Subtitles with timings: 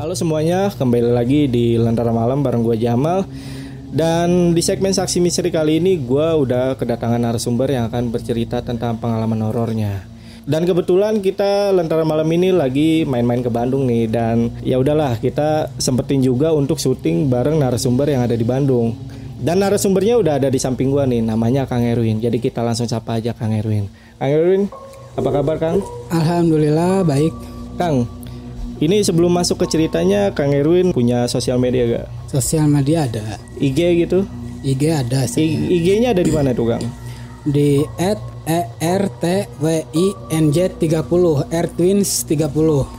[0.00, 3.20] Halo semuanya, kembali lagi di Lentera Malam bareng gue Jamal
[3.92, 8.96] Dan di segmen Saksi Misteri kali ini gue udah kedatangan narasumber yang akan bercerita tentang
[8.96, 10.08] pengalaman horornya
[10.48, 15.68] dan kebetulan kita Lentera Malam ini lagi main-main ke Bandung nih dan ya udahlah kita
[15.76, 18.96] sempetin juga untuk syuting bareng narasumber yang ada di Bandung.
[19.36, 22.24] Dan narasumbernya udah ada di samping gua nih, namanya Kang Erwin.
[22.24, 23.84] Jadi kita langsung sapa aja Kang Erwin.
[24.16, 24.62] Kang Erwin,
[25.12, 25.84] apa kabar Kang?
[26.08, 27.36] Alhamdulillah baik.
[27.76, 28.08] Kang,
[28.80, 32.06] ini sebelum masuk ke ceritanya, Kang Erwin punya sosial media gak?
[32.32, 33.36] Sosial media ada.
[33.60, 34.24] IG gitu?
[34.64, 35.68] IG ada sih.
[35.68, 36.84] IG-nya ada di mana tuh Kang?
[37.44, 38.16] Di at
[38.48, 39.24] E R T
[39.60, 42.48] W I N J 30 Twins 30.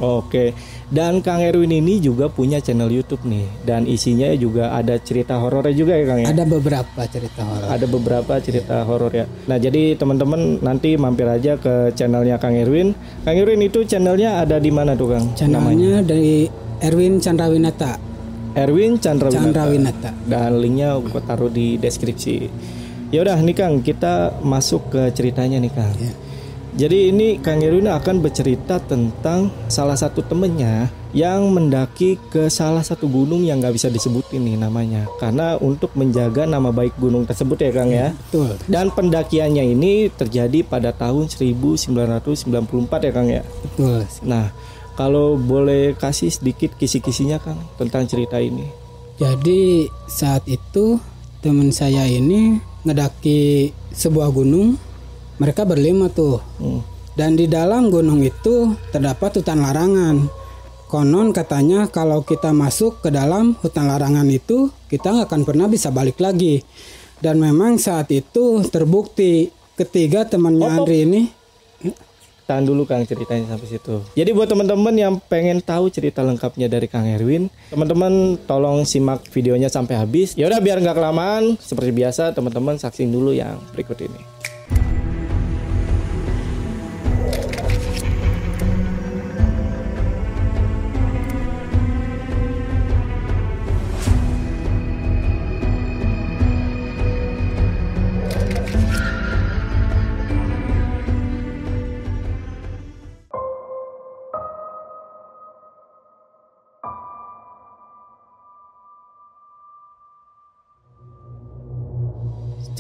[0.02, 0.54] Oke.
[0.92, 5.72] Dan Kang Erwin ini juga punya channel YouTube nih dan isinya juga ada cerita horornya
[5.72, 6.28] juga ya Kang ya.
[6.36, 7.68] Ada beberapa cerita horor.
[7.72, 9.26] Ada beberapa cerita horor ya.
[9.48, 12.92] Nah, jadi teman-teman nanti mampir aja ke channelnya Kang Erwin.
[13.24, 15.32] Kang Erwin itu channelnya ada di mana tuh Kang?
[15.32, 16.52] Channelnya dari
[16.84, 17.96] Erwin Chandrawinata.
[18.60, 19.48] Erwin Chandrawinata.
[19.48, 20.12] Chandrawinata.
[20.28, 22.52] Dan linknya gue taruh di deskripsi.
[23.16, 25.96] Ya udah nih Kang, kita masuk ke ceritanya nih Kang.
[25.96, 26.12] Ya.
[26.72, 33.12] Jadi ini Kang Erwin akan bercerita tentang salah satu temennya yang mendaki ke salah satu
[33.12, 37.72] gunung yang nggak bisa disebutin nih namanya karena untuk menjaga nama baik gunung tersebut ya
[37.76, 38.16] Kang ya.
[38.32, 38.56] Betul.
[38.72, 43.44] Dan pendakiannya ini terjadi pada tahun 1994 ya Kang ya.
[43.44, 44.08] Betul.
[44.24, 44.56] Nah,
[44.96, 48.72] kalau boleh kasih sedikit kisi-kisinya Kang tentang cerita ini.
[49.20, 50.98] Jadi saat itu
[51.44, 54.80] teman saya ini ngedaki sebuah gunung
[55.42, 56.38] mereka berlima tuh.
[56.62, 56.86] Hmm.
[57.18, 60.30] Dan di dalam gunung itu terdapat hutan larangan.
[60.86, 65.90] Konon katanya kalau kita masuk ke dalam hutan larangan itu kita nggak akan pernah bisa
[65.90, 66.62] balik lagi.
[67.18, 70.76] Dan memang saat itu terbukti ketiga temannya Oh.
[70.86, 71.22] Andri ini
[72.52, 74.04] Tahan dulu Kang ceritanya sampai situ.
[74.12, 79.72] Jadi buat teman-teman yang pengen tahu cerita lengkapnya dari Kang Erwin, teman-teman tolong simak videonya
[79.72, 80.36] sampai habis.
[80.36, 84.41] Ya udah biar nggak kelamaan, seperti biasa teman-teman saksiin dulu yang berikut ini.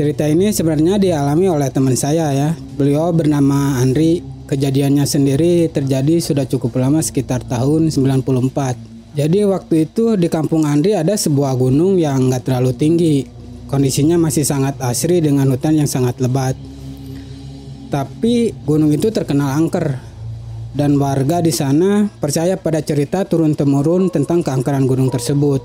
[0.02, 2.58] Cerita ini sebenarnya dialami oleh teman saya ya.
[2.58, 4.26] Beliau bernama Andri.
[4.50, 9.14] Kejadiannya sendiri terjadi sudah cukup lama sekitar tahun 94.
[9.14, 13.30] Jadi waktu itu di kampung Andri ada sebuah gunung yang nggak terlalu tinggi.
[13.70, 16.58] Kondisinya masih sangat asri dengan hutan yang sangat lebat.
[17.94, 20.02] Tapi gunung itu terkenal angker.
[20.74, 25.62] Dan warga di sana percaya pada cerita turun-temurun tentang keangkeran gunung tersebut.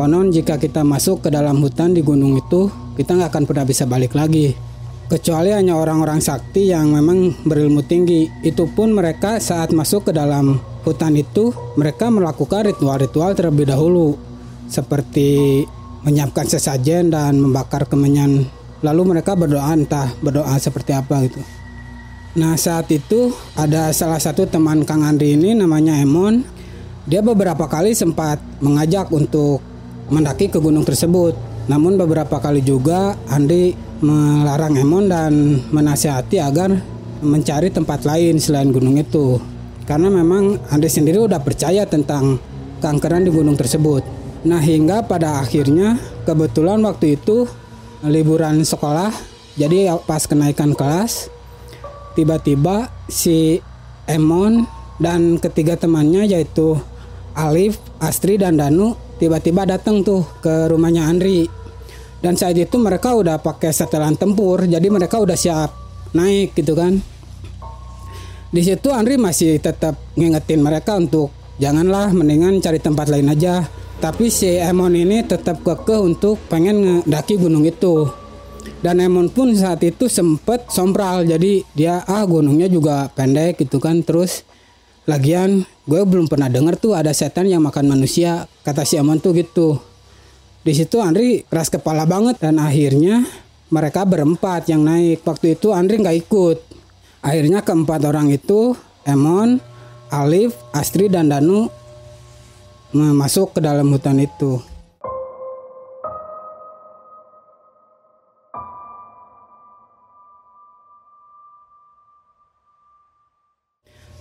[0.00, 3.84] Konon jika kita masuk ke dalam hutan di gunung itu, kita nggak akan pernah bisa
[3.86, 4.54] balik lagi.
[5.04, 8.30] Kecuali hanya orang-orang sakti yang memang berilmu tinggi.
[8.40, 14.16] Itu pun mereka saat masuk ke dalam hutan itu, mereka melakukan ritual-ritual terlebih dahulu.
[14.64, 15.60] Seperti
[16.04, 18.48] menyiapkan sesajen dan membakar kemenyan.
[18.84, 21.40] Lalu mereka berdoa entah berdoa seperti apa gitu.
[22.34, 26.44] Nah saat itu ada salah satu teman Kang Andri ini namanya Emon.
[27.04, 29.60] Dia beberapa kali sempat mengajak untuk
[30.08, 31.53] mendaki ke gunung tersebut.
[31.64, 33.72] Namun beberapa kali juga Andi
[34.04, 36.76] melarang Emon dan menasihati agar
[37.24, 39.40] mencari tempat lain selain gunung itu.
[39.88, 42.36] Karena memang Andi sendiri udah percaya tentang
[42.84, 44.04] keangkeran di gunung tersebut.
[44.44, 45.96] Nah hingga pada akhirnya
[46.28, 47.48] kebetulan waktu itu
[48.04, 49.08] liburan sekolah
[49.56, 51.32] jadi pas kenaikan kelas
[52.12, 53.64] tiba-tiba si
[54.04, 54.68] Emon
[55.00, 56.76] dan ketiga temannya yaitu
[57.32, 61.46] Alif, Astri dan Danu tiba-tiba datang tuh ke rumahnya Andri.
[62.24, 65.70] Dan saat itu mereka udah pakai setelan tempur, jadi mereka udah siap
[66.16, 66.96] naik gitu kan.
[68.54, 73.66] Di situ Andri masih tetap ngingetin mereka untuk janganlah mendingan cari tempat lain aja.
[73.98, 78.08] Tapi si Emon ini tetap kekeh untuk pengen ngedaki gunung itu.
[78.80, 84.00] Dan Emon pun saat itu sempet sompral, jadi dia ah gunungnya juga pendek gitu kan.
[84.04, 84.44] Terus
[85.04, 89.36] Lagian gue belum pernah denger tuh ada setan yang makan manusia kata si Amon tuh
[89.36, 89.76] gitu.
[90.64, 93.20] Di situ Andri keras kepala banget dan akhirnya
[93.68, 95.20] mereka berempat yang naik.
[95.20, 96.58] Waktu itu Andri nggak ikut.
[97.20, 98.72] Akhirnya keempat orang itu
[99.04, 99.60] Emon,
[100.08, 101.68] Alif, Astri dan Danu
[102.96, 104.73] masuk ke dalam hutan itu.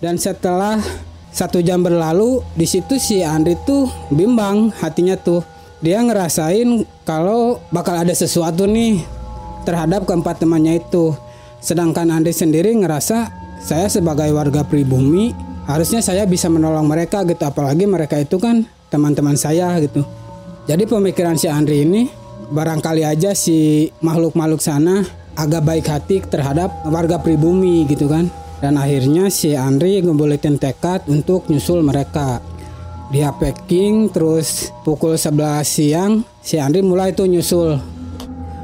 [0.03, 0.83] Dan setelah
[1.31, 5.39] satu jam berlalu di situ si Andri tuh bimbang hatinya tuh.
[5.79, 8.99] Dia ngerasain kalau bakal ada sesuatu nih
[9.63, 11.15] terhadap keempat temannya itu.
[11.63, 13.31] Sedangkan Andri sendiri ngerasa
[13.63, 15.31] saya sebagai warga pribumi
[15.71, 17.39] harusnya saya bisa menolong mereka gitu.
[17.39, 20.03] Apalagi mereka itu kan teman-teman saya gitu.
[20.67, 22.11] Jadi pemikiran si Andri ini
[22.51, 25.07] barangkali aja si makhluk-makhluk sana
[25.39, 31.51] agak baik hati terhadap warga pribumi gitu kan dan akhirnya si Andri ngebolehin tekad untuk
[31.51, 32.39] nyusul mereka.
[33.11, 37.75] Dia packing terus pukul 11 siang si Andri mulai tuh nyusul.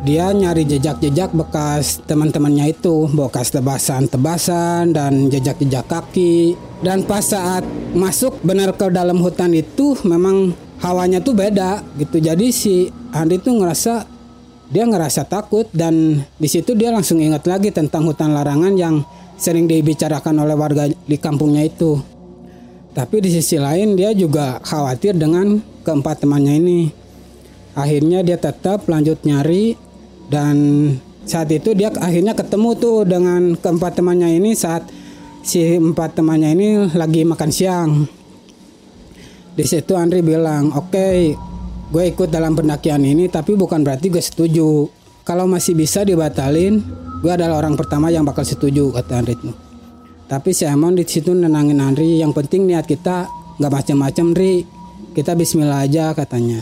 [0.07, 6.56] Dia nyari jejak-jejak bekas teman-temannya itu bekas tebasan-tebasan dan jejak-jejak kaki.
[6.80, 12.24] Dan pas saat masuk benar ke dalam hutan itu memang hawanya tuh beda gitu.
[12.24, 14.07] Jadi si Andri tuh ngerasa
[14.72, 19.04] dia ngerasa takut dan di situ dia langsung ingat lagi tentang hutan larangan yang
[19.39, 22.19] sering dibicarakan oleh warga di kampungnya itu
[22.89, 26.81] tapi di sisi lain dia juga khawatir dengan keempat temannya ini.
[27.77, 29.77] Akhirnya dia tetap lanjut nyari
[30.27, 30.57] dan
[31.24, 34.89] saat itu dia akhirnya ketemu tuh dengan keempat temannya ini saat
[35.45, 37.91] si empat temannya ini lagi makan siang.
[39.53, 41.36] Di situ Andri bilang, oke, okay,
[41.91, 44.88] gue ikut dalam pendakian ini, tapi bukan berarti gue setuju.
[45.27, 46.80] Kalau masih bisa dibatalin,
[47.19, 49.51] gue adalah orang pertama yang bakal setuju kata Andri itu.
[50.30, 52.21] Tapi si Amon di situ nenangin Andri.
[52.21, 53.25] Yang penting niat kita
[53.57, 54.62] nggak macam-macam, Ri.
[55.18, 56.62] Kita Bismillah aja katanya.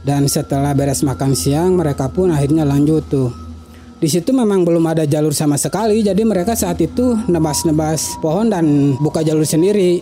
[0.00, 3.28] Dan setelah beres makan siang, mereka pun akhirnya lanjut tuh.
[4.00, 8.96] Di situ memang belum ada jalur sama sekali, jadi mereka saat itu nebas-nebas pohon dan
[9.00, 10.00] buka jalur sendiri.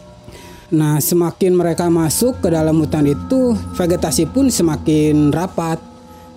[0.75, 5.79] Nah, semakin mereka masuk ke dalam hutan itu, vegetasi pun semakin rapat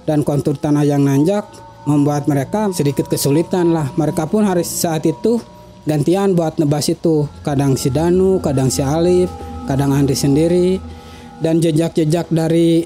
[0.05, 1.45] dan kontur tanah yang nanjak
[1.87, 3.87] membuat mereka sedikit kesulitan lah.
[3.95, 5.39] Mereka pun harus saat itu
[5.87, 7.31] gantian buat nebas itu.
[7.47, 9.31] Kadang si Danu kadang si Alif
[9.65, 10.77] kadang Andri sendiri.
[11.39, 12.83] Dan jejak-jejak dari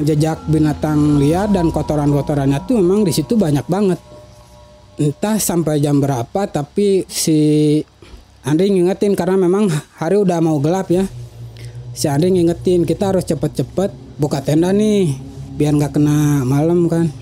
[0.00, 4.00] jejak binatang liar dan kotoran-kotorannya tuh memang di situ banyak banget.
[4.98, 7.38] Entah sampai jam berapa tapi si
[8.42, 9.70] Andri ngingetin karena memang
[10.00, 11.06] hari udah mau gelap ya.
[11.94, 15.12] Si Andri ngingetin kita harus cepet-cepet buka tenda nih
[15.60, 17.19] biar nggak kena malam kan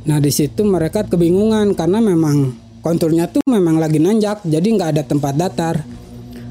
[0.00, 5.02] nah di situ mereka kebingungan karena memang konturnya tuh memang lagi nanjak jadi nggak ada
[5.04, 5.76] tempat datar.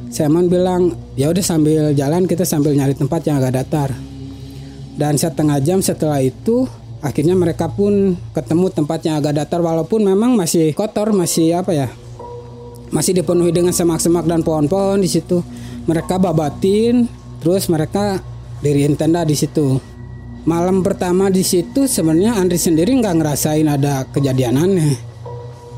[0.10, 3.90] Simon bilang ya udah sambil jalan kita sambil nyari tempat yang agak datar.
[4.98, 6.66] Dan setengah jam setelah itu
[7.00, 11.88] akhirnya mereka pun ketemu tempat yang agak datar walaupun memang masih kotor masih apa ya
[12.90, 15.46] masih dipenuhi dengan semak-semak dan pohon-pohon di situ.
[15.86, 17.06] Mereka babatin
[17.42, 18.22] terus mereka
[18.60, 19.80] diriin tenda di situ
[20.48, 24.96] malam pertama di situ sebenarnya Andri sendiri nggak ngerasain ada kejadian aneh.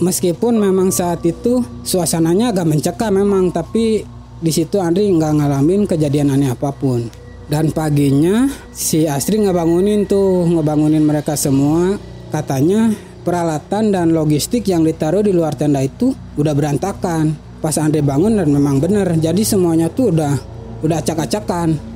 [0.01, 4.01] Meskipun memang saat itu suasananya agak mencekam memang tapi
[4.41, 7.05] di situ Andri nggak ngalamin kejadian aneh apa pun.
[7.45, 11.99] Dan paginya si Astri ngebangunin tuh ngebangunin mereka semua.
[12.31, 12.95] Katanya
[13.27, 17.35] peralatan dan logistik yang ditaruh di luar tenda itu udah berantakan.
[17.61, 20.33] Pas Andri bangun dan memang bener jadi semuanya tuh udah
[20.81, 21.90] udah acak-acakan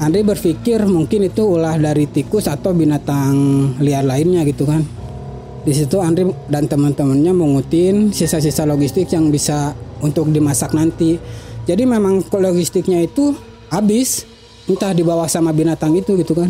[0.00, 3.36] Andri berpikir mungkin itu ulah dari tikus atau binatang
[3.84, 4.80] liar lainnya gitu kan
[5.60, 11.20] di situ Andri dan teman-temannya mengutin sisa-sisa logistik yang bisa untuk dimasak nanti.
[11.68, 13.36] Jadi memang logistiknya itu
[13.68, 14.24] habis
[14.64, 16.48] entah dibawa sama binatang itu gitu kan.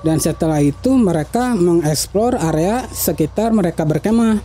[0.00, 4.40] Dan setelah itu mereka mengeksplor area sekitar mereka berkemah.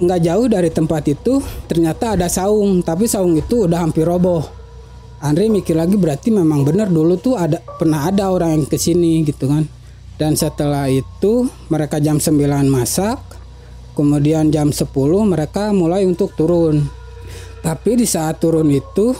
[0.00, 4.57] Nggak jauh dari tempat itu ternyata ada saung, tapi saung itu udah hampir roboh.
[5.18, 9.26] Andri mikir lagi berarti memang benar dulu tuh ada pernah ada orang yang ke sini
[9.26, 9.66] gitu kan.
[10.18, 12.38] Dan setelah itu mereka jam 9
[12.70, 13.18] masak,
[13.98, 14.86] kemudian jam 10
[15.26, 16.86] mereka mulai untuk turun.
[17.62, 19.14] Tapi di saat turun itu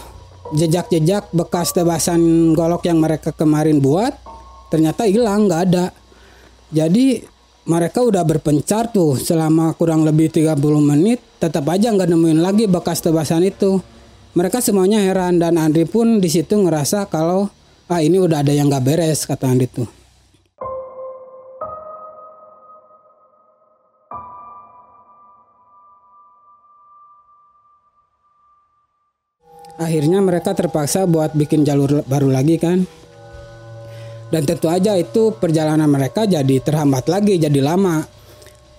[0.55, 4.15] jejak-jejak bekas tebasan golok yang mereka kemarin buat
[4.71, 5.91] ternyata hilang nggak ada.
[6.71, 7.21] Jadi
[7.69, 13.03] mereka udah berpencar tuh selama kurang lebih 30 menit tetap aja nggak nemuin lagi bekas
[13.03, 13.83] tebasan itu.
[14.37, 17.49] Mereka semuanya heran dan Andri pun di situ ngerasa kalau
[17.89, 19.99] ah ini udah ada yang nggak beres kata Andri tuh.
[29.79, 32.83] akhirnya mereka terpaksa buat bikin jalur baru lagi kan
[34.29, 38.05] dan tentu aja itu perjalanan mereka jadi terhambat lagi jadi lama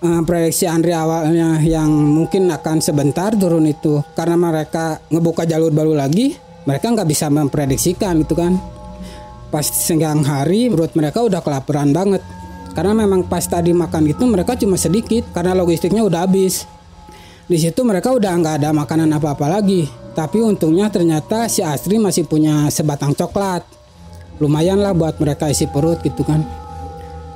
[0.04, 5.96] uh, prediksi Andri awalnya yang mungkin akan sebentar turun itu karena mereka ngebuka jalur baru
[5.96, 6.36] lagi
[6.68, 8.58] mereka nggak bisa memprediksikan gitu kan
[9.50, 12.22] pas siang hari menurut mereka udah kelaparan banget
[12.72, 16.68] karena memang pas tadi makan gitu mereka cuma sedikit karena logistiknya udah habis
[17.50, 22.26] di situ mereka udah nggak ada makanan apa-apa lagi Tapi untungnya ternyata si Astri masih
[22.26, 23.62] punya sebatang coklat.
[24.42, 26.42] Lumayan lah buat mereka isi perut gitu kan.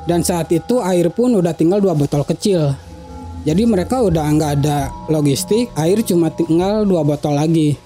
[0.05, 2.77] Dan saat itu air pun udah tinggal dua botol kecil.
[3.45, 7.77] Jadi mereka udah nggak ada logistik, air cuma tinggal dua botol lagi.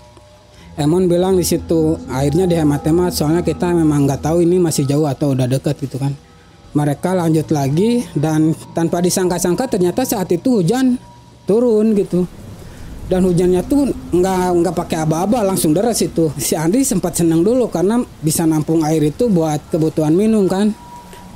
[0.78, 5.34] Emon bilang di situ airnya dihemat-hemat soalnya kita memang nggak tahu ini masih jauh atau
[5.34, 6.14] udah deket gitu kan.
[6.70, 10.94] Mereka lanjut lagi dan tanpa disangka-sangka ternyata saat itu hujan
[11.50, 12.30] turun gitu.
[13.10, 16.30] Dan hujannya tuh nggak nggak pakai aba-aba langsung deras itu.
[16.38, 20.70] Si Andri sempat senang dulu karena bisa nampung air itu buat kebutuhan minum kan.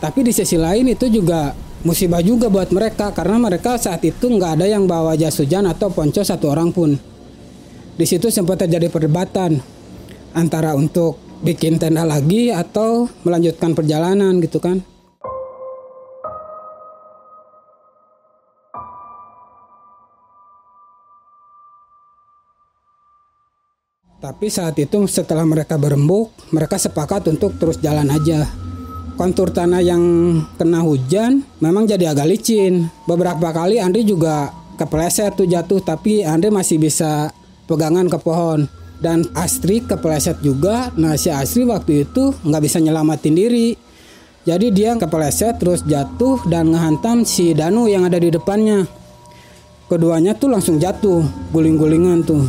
[0.03, 1.55] Tapi di sisi lain itu juga
[1.87, 5.95] musibah juga buat mereka karena mereka saat itu nggak ada yang bawa jas hujan atau
[5.95, 6.99] ponco satu orang pun.
[7.95, 9.63] Di situ sempat terjadi perdebatan
[10.35, 14.83] antara untuk bikin tenda lagi atau melanjutkan perjalanan gitu kan.
[24.19, 28.62] Tapi saat itu setelah mereka berembuk, mereka sepakat untuk terus jalan aja
[29.23, 30.03] kontur tanah yang
[30.59, 32.91] kena hujan memang jadi agak licin.
[33.07, 37.31] Beberapa kali Andri juga kepleset tuh jatuh tapi Andri masih bisa
[37.71, 38.67] pegangan ke pohon.
[38.99, 40.91] Dan Astri kepleset juga.
[40.99, 43.79] Nah si Astri waktu itu nggak bisa nyelamatin diri.
[44.43, 48.91] Jadi dia kepleset terus jatuh dan ngehantam si Danu yang ada di depannya.
[49.87, 51.23] Keduanya tuh langsung jatuh,
[51.55, 52.43] guling-gulingan tuh.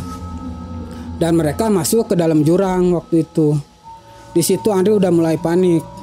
[1.22, 3.54] Dan mereka masuk ke dalam jurang waktu itu.
[4.34, 5.93] Di situ Andri udah mulai panik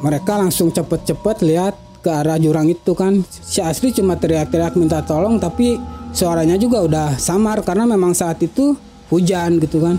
[0.00, 1.74] mereka langsung cepet-cepet lihat
[2.04, 3.24] ke arah jurang itu kan.
[3.28, 5.80] Si Asri cuma teriak-teriak minta tolong tapi
[6.12, 8.76] suaranya juga udah samar karena memang saat itu
[9.10, 9.96] hujan gitu kan.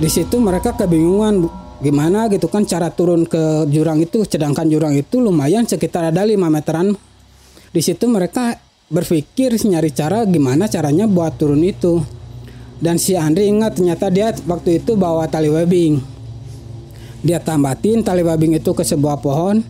[0.00, 1.48] Di situ mereka kebingungan
[1.80, 4.22] gimana gitu kan cara turun ke jurang itu?
[4.24, 6.92] Sedangkan jurang itu lumayan sekitar ada 5 meteran.
[7.70, 8.54] Di situ mereka
[8.90, 12.02] berpikir nyari cara gimana caranya buat turun itu.
[12.80, 16.19] Dan si Andri ingat ternyata dia waktu itu bawa tali webbing
[17.20, 19.60] dia tambatin tali babing itu ke sebuah pohon.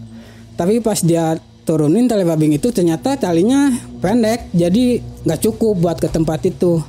[0.55, 3.71] Tapi pas dia turunin tali babing itu ternyata talinya
[4.03, 6.83] pendek jadi nggak cukup buat ke tempat itu.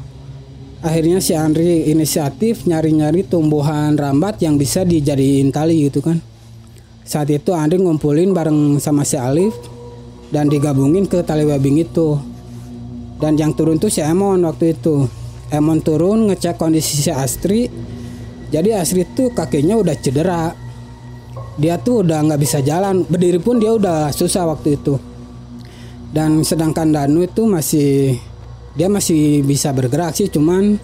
[0.82, 6.18] Akhirnya si Andri inisiatif nyari-nyari tumbuhan rambat yang bisa dijadiin tali gitu kan.
[7.06, 9.54] Saat itu Andri ngumpulin bareng sama si Alif
[10.34, 12.18] dan digabungin ke tali babing itu.
[13.22, 15.06] Dan yang turun tuh si Emon waktu itu.
[15.54, 17.70] Emon turun ngecek kondisi si Astri
[18.52, 20.52] jadi Asri tuh kakinya udah cedera.
[21.56, 23.08] Dia tuh udah nggak bisa jalan.
[23.08, 25.00] Berdiri pun dia udah susah waktu itu.
[26.12, 28.20] Dan sedangkan Danu itu masih
[28.76, 30.80] dia masih bisa bergerak sih cuman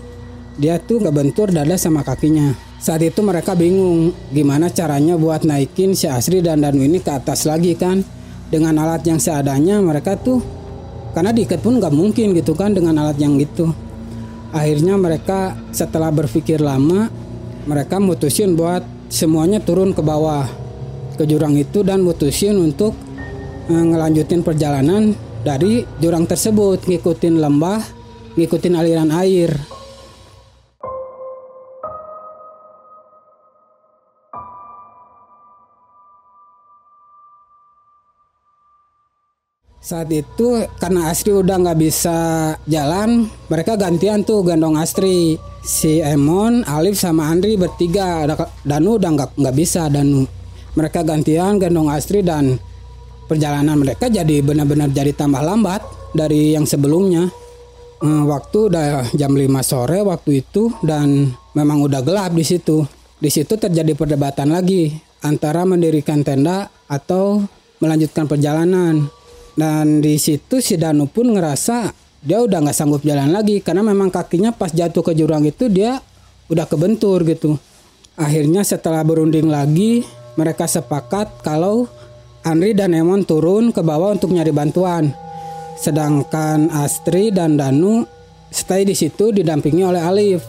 [0.59, 2.55] dia tuh nggak bentur dada sama kakinya.
[2.79, 7.43] Saat itu mereka bingung gimana caranya buat naikin si Asri dan Danu ini ke atas
[7.43, 7.99] lagi kan?
[8.47, 10.39] Dengan alat yang seadanya mereka tuh
[11.11, 13.75] karena diikat pun nggak mungkin gitu kan dengan alat yang gitu
[14.55, 17.11] akhirnya mereka setelah berpikir lama
[17.67, 18.81] mereka mutusin buat
[19.11, 20.47] semuanya turun ke bawah
[21.19, 22.95] ke jurang itu dan mutusin untuk
[23.67, 25.11] uh, ngelanjutin perjalanan
[25.43, 27.83] dari jurang tersebut ngikutin lembah
[28.39, 29.51] ngikutin aliran air
[39.87, 42.17] saat itu karena Astri udah nggak bisa
[42.67, 48.27] jalan mereka gantian tuh gendong Astri si Emon, Alif sama Andri bertiga.
[48.67, 50.27] Danu udah nggak nggak bisa Danu.
[50.75, 52.59] Mereka gantian gendong Astri dan
[53.31, 55.79] perjalanan mereka jadi benar-benar jadi tambah lambat
[56.11, 57.31] dari yang sebelumnya.
[58.03, 62.83] Eh, waktu udah jam 5 sore waktu itu dan memang udah gelap di situ.
[63.23, 64.91] Di situ terjadi perdebatan lagi
[65.23, 67.39] antara mendirikan tenda atau
[67.79, 69.16] melanjutkan perjalanan.
[69.57, 71.89] Dan di situ si Danu pun ngerasa
[72.21, 75.97] dia udah nggak sanggup jalan lagi karena memang kakinya pas jatuh ke jurang itu dia
[76.45, 77.57] udah kebentur gitu.
[78.13, 80.05] Akhirnya setelah berunding lagi,
[80.37, 81.89] mereka sepakat kalau
[82.45, 85.09] Andri dan Emon turun ke bawah untuk nyari bantuan.
[85.77, 88.05] Sedangkan Astri dan Danu
[88.49, 90.41] stay di situ didampingi oleh Alif.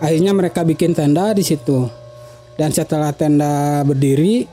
[0.00, 1.88] Akhirnya mereka bikin tenda di situ.
[2.56, 4.44] Dan setelah tenda berdiri,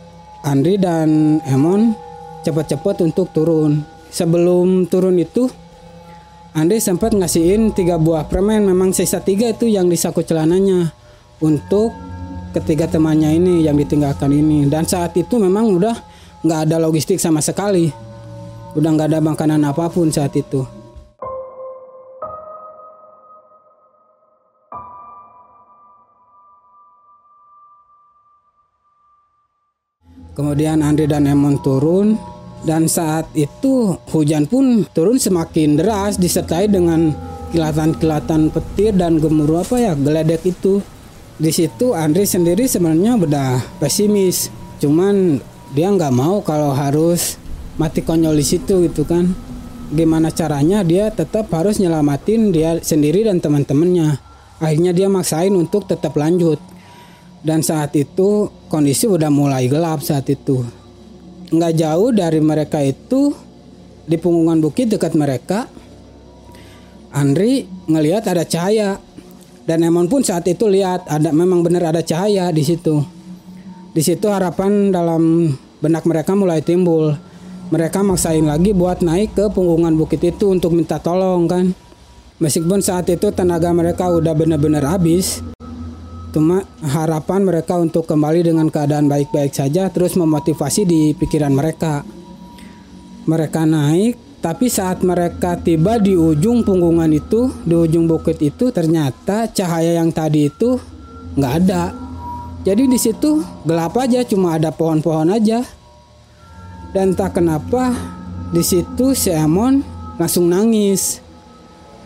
[0.44, 2.07] Andri dan Emon
[2.46, 3.82] cepat-cepat untuk turun.
[4.14, 5.50] Sebelum turun itu,
[6.58, 10.90] Andre sempat ngasihin tiga buah permen memang sisa tiga itu yang di saku celananya
[11.38, 11.94] untuk
[12.54, 14.66] ketiga temannya ini yang ditinggalkan ini.
[14.66, 15.96] Dan saat itu memang udah
[16.42, 17.90] nggak ada logistik sama sekali.
[18.74, 20.77] Udah nggak ada makanan apa pun saat itu
[30.38, 32.14] Kemudian Andre dan Emon turun
[32.62, 37.10] dan saat itu hujan pun turun semakin deras disertai dengan
[37.50, 40.78] kilatan-kilatan petir dan gemuruh apa ya geledek itu.
[41.42, 45.42] Di situ Andri sendiri sebenarnya udah pesimis, cuman
[45.74, 47.42] dia nggak mau kalau harus
[47.82, 49.34] mati konyol di situ gitu kan.
[49.90, 54.22] Gimana caranya dia tetap harus nyelamatin dia sendiri dan teman-temannya.
[54.62, 56.62] Akhirnya dia maksain untuk tetap lanjut.
[57.46, 60.64] Dan saat itu kondisi udah mulai gelap saat itu.
[61.52, 63.32] Nggak jauh dari mereka itu
[64.08, 65.68] di punggungan bukit dekat mereka
[67.18, 69.00] Andri ngelihat ada cahaya
[69.66, 73.04] dan Emon pun saat itu lihat ada memang benar ada cahaya di situ.
[73.96, 75.50] Di situ harapan dalam
[75.82, 77.16] benak mereka mulai timbul.
[77.68, 81.76] Mereka maksain lagi buat naik ke punggungan bukit itu untuk minta tolong kan.
[82.38, 85.42] Meskipun saat itu tenaga mereka udah benar-benar habis,
[86.36, 92.04] cuma harapan mereka untuk kembali dengan keadaan baik-baik saja terus memotivasi di pikiran mereka.
[93.28, 99.50] Mereka naik tapi saat mereka tiba di ujung punggungan itu, di ujung bukit itu ternyata
[99.50, 100.78] cahaya yang tadi itu
[101.34, 101.92] nggak ada.
[102.62, 105.66] Jadi di situ gelap aja, cuma ada pohon-pohon aja.
[106.94, 107.92] Dan tak kenapa
[108.54, 109.82] di situ si Emon
[110.22, 111.20] langsung nangis.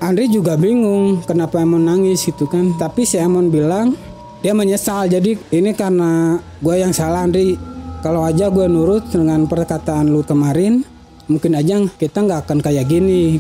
[0.02, 2.74] Andri juga bingung kenapa Emon nangis gitu kan.
[2.80, 3.94] Tapi si Emon bilang
[4.42, 5.08] dia menyesal.
[5.08, 7.56] Jadi ini karena gue yang salah Andri.
[8.02, 10.82] Kalau aja gue nurut dengan perkataan lu kemarin,
[11.30, 13.38] mungkin aja kita nggak akan kayak gini.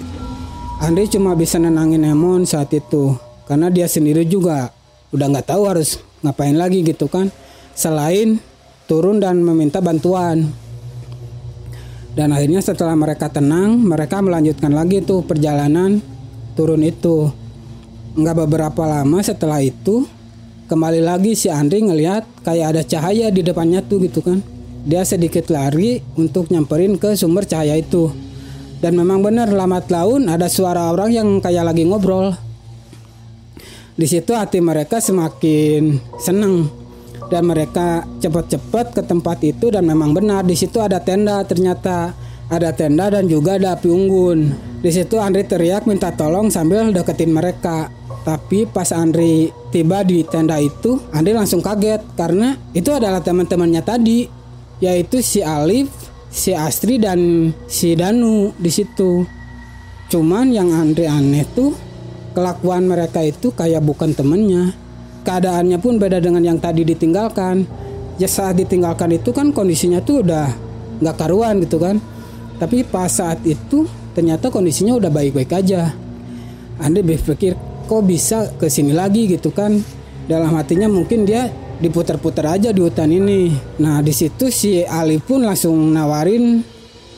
[0.77, 3.17] Andri cuma bisa nenangin Emon saat itu
[3.49, 4.69] karena dia sendiri juga
[5.09, 7.33] udah nggak tahu harus ngapain lagi gitu kan.
[7.73, 8.37] Selain
[8.85, 10.45] turun dan meminta bantuan.
[12.11, 16.03] Dan akhirnya setelah mereka tenang, mereka melanjutkan lagi tuh perjalanan
[16.53, 17.31] turun itu.
[18.13, 20.03] Nggak beberapa lama setelah itu,
[20.71, 24.39] kembali lagi si Andri ngelihat kayak ada cahaya di depannya tuh gitu kan
[24.87, 28.07] dia sedikit lari untuk nyamperin ke sumber cahaya itu.
[28.79, 32.33] Dan memang benar lambat laun ada suara orang yang kayak lagi ngobrol.
[33.99, 36.65] Di situ hati mereka semakin senang
[37.29, 42.15] dan mereka cepat-cepat ke tempat itu dan memang benar di situ ada tenda ternyata
[42.49, 44.55] ada tenda dan juga ada api unggun.
[44.81, 48.00] Di situ Andri teriak minta tolong sambil deketin mereka.
[48.21, 54.29] Tapi pas Andri tiba di tenda itu, Andri langsung kaget karena itu adalah teman-temannya tadi
[54.81, 55.89] yaitu si Alif,
[56.29, 59.25] si Astri dan si Danu di situ.
[60.09, 61.73] Cuman yang Andre aneh tuh
[62.33, 64.75] kelakuan mereka itu kayak bukan temennya.
[65.21, 67.63] Keadaannya pun beda dengan yang tadi ditinggalkan.
[68.17, 70.49] Ya saat ditinggalkan itu kan kondisinya tuh udah
[70.99, 71.97] nggak karuan gitu kan.
[72.57, 75.93] Tapi pas saat itu ternyata kondisinya udah baik-baik aja.
[76.81, 77.53] Andre berpikir
[77.91, 79.75] kok bisa ke sini lagi gitu kan.
[80.23, 81.51] Dalam hatinya mungkin dia
[81.83, 83.51] diputar-putar aja di hutan ini.
[83.83, 86.63] Nah di situ si Ali pun langsung nawarin.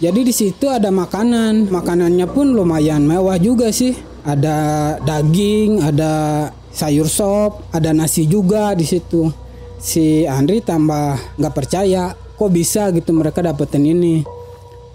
[0.02, 3.94] Jadi di situ ada makanan, makanannya pun lumayan mewah juga sih.
[4.26, 9.30] Ada daging, ada sayur sop, ada nasi juga di situ.
[9.78, 14.26] Si Andri tambah nggak percaya, kok bisa gitu mereka dapetin ini.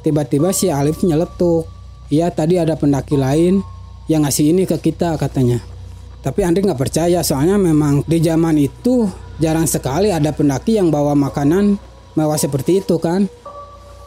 [0.03, 1.71] Tiba-tiba si Alif nyeletuk,
[2.11, 3.78] iya tadi ada pendaki lain
[4.09, 5.61] yang ngasih ini ke kita katanya.
[6.19, 9.07] Tapi Andri nggak percaya soalnya memang di zaman itu
[9.39, 11.79] jarang sekali ada pendaki yang bawa makanan
[12.19, 13.31] mewah seperti itu kan.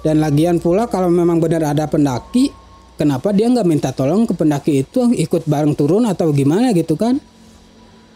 [0.01, 2.49] Dan lagian pula kalau memang benar ada pendaki,
[2.97, 7.21] kenapa dia nggak minta tolong ke pendaki itu ikut bareng turun atau gimana gitu kan?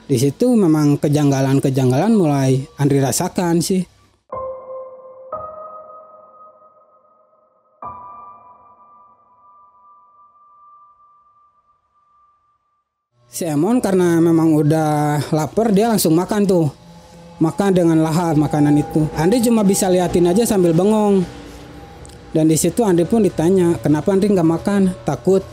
[0.06, 3.95] Di situ memang kejanggalan-kejanggalan mulai Andri rasakan sih.
[13.36, 16.72] Si Emon karena memang udah lapar dia langsung makan tuh
[17.44, 19.12] makan dengan lahap makanan itu.
[19.12, 21.20] Andi cuma bisa liatin aja sambil bengong.
[22.32, 24.82] Dan di situ Andi pun ditanya, kenapa Andi nggak makan?
[25.04, 25.44] Takut.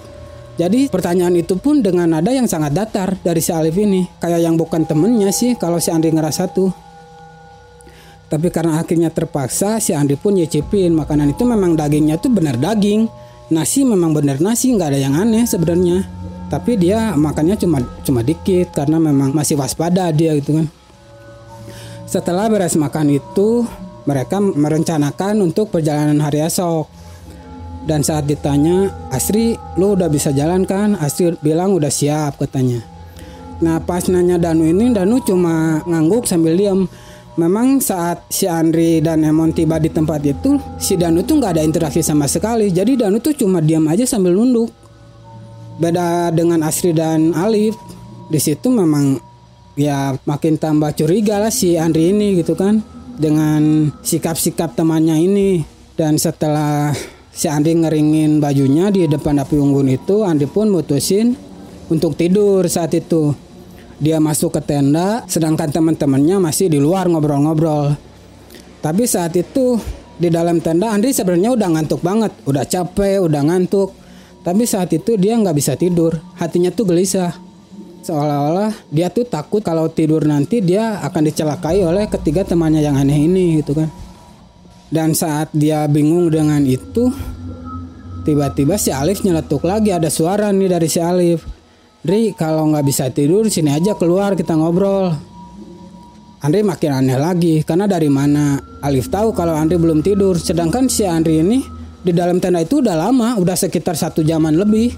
[0.62, 4.07] Jadi pertanyaan itu pun dengan nada yang sangat datar dari si Alif ini.
[4.23, 6.71] Kayak yang bukan temennya sih kalau si Andi ngerasa tuh.
[8.31, 13.11] Tapi karena akhirnya terpaksa si Andi pun nyicipin makanan itu memang dagingnya tuh benar daging.
[13.51, 16.23] Nasi memang benar nasi nggak ada yang aneh sebenarnya.
[16.53, 20.69] Tapi dia makannya cuma cuma dikit karena memang masih waspada dia gitu kan.
[22.05, 23.65] Setelah beres makan itu,
[24.05, 26.93] mereka merencanakan untuk perjalanan hari esok.
[27.88, 30.93] Dan saat ditanya, Asri, lu udah bisa jalan kan?
[31.01, 32.85] Asri bilang udah siap katanya.
[33.65, 36.85] Nah pas nanya Danu ini, Danu cuma ngangguk sambil diam.
[37.41, 41.65] Memang saat si Andri dan Emon tiba di tempat itu, si Danu tuh nggak ada
[41.65, 42.69] interaksi sama sekali.
[42.69, 44.82] Jadi Danu tuh cuma diam aja sambil nunduk.
[45.81, 47.77] Beda dengan Asri dan Alif,
[48.29, 49.21] di situ memang
[49.77, 52.85] ya makin tambah curiga lah si Andri ini gitu kan
[53.17, 55.65] dengan sikap-sikap temannya ini
[55.97, 56.93] dan setelah
[57.33, 61.37] si Andri ngeringin bajunya di depan api unggun itu Andri pun mutusin
[61.89, 63.37] untuk tidur saat itu.
[64.03, 67.95] Dia masuk ke tenda, sedangkan teman-temannya masih di luar ngobrol-ngobrol.
[68.83, 69.79] Tapi saat itu
[70.19, 73.95] di dalam tenda Andri sebenarnya udah ngantuk banget, udah capek, udah ngantuk.
[74.42, 77.31] Tapi saat itu dia nggak bisa tidur, hatinya tuh gelisah.
[78.02, 83.31] Seolah-olah dia tuh takut kalau tidur nanti dia akan dicelakai oleh ketiga temannya yang aneh
[83.31, 83.87] ini gitu kan.
[84.90, 87.14] Dan saat dia bingung dengan itu,
[88.26, 91.46] tiba-tiba si Alif nyeletuk lagi ada suara nih dari si Alif.
[92.02, 95.14] Ri kalau nggak bisa tidur sini aja keluar kita ngobrol.
[96.42, 101.07] Andri makin aneh lagi karena dari mana Alif tahu kalau Andri belum tidur sedangkan si
[101.07, 101.62] Andri ini
[102.03, 104.91] di dalam tenda itu udah lama udah sekitar satu jaman lebih.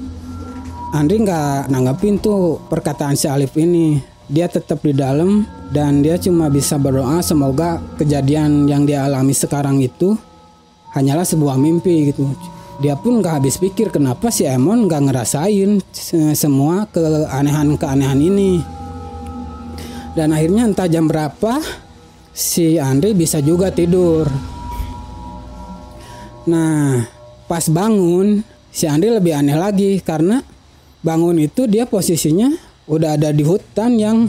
[0.97, 4.01] Andri nggak nanggepin tuh perkataan si Alif ini.
[4.25, 9.85] Dia tetap di dalam dan dia cuma bisa berdoa semoga kejadian yang dia alami sekarang
[9.85, 10.17] itu
[10.97, 12.33] hanyalah sebuah mimpi gitu.
[12.81, 15.85] Dia pun nggak habis pikir kenapa si Emon nggak ngerasain
[16.33, 18.65] semua keanehan-keanehan ini.
[20.17, 21.61] Dan akhirnya entah jam berapa
[22.33, 24.54] si Andri bisa juga tidur
[26.45, 27.05] nah
[27.49, 30.45] pas bangun si Andri lebih aneh lagi karena
[31.05, 32.53] bangun itu dia posisinya
[32.89, 34.29] udah ada di hutan yang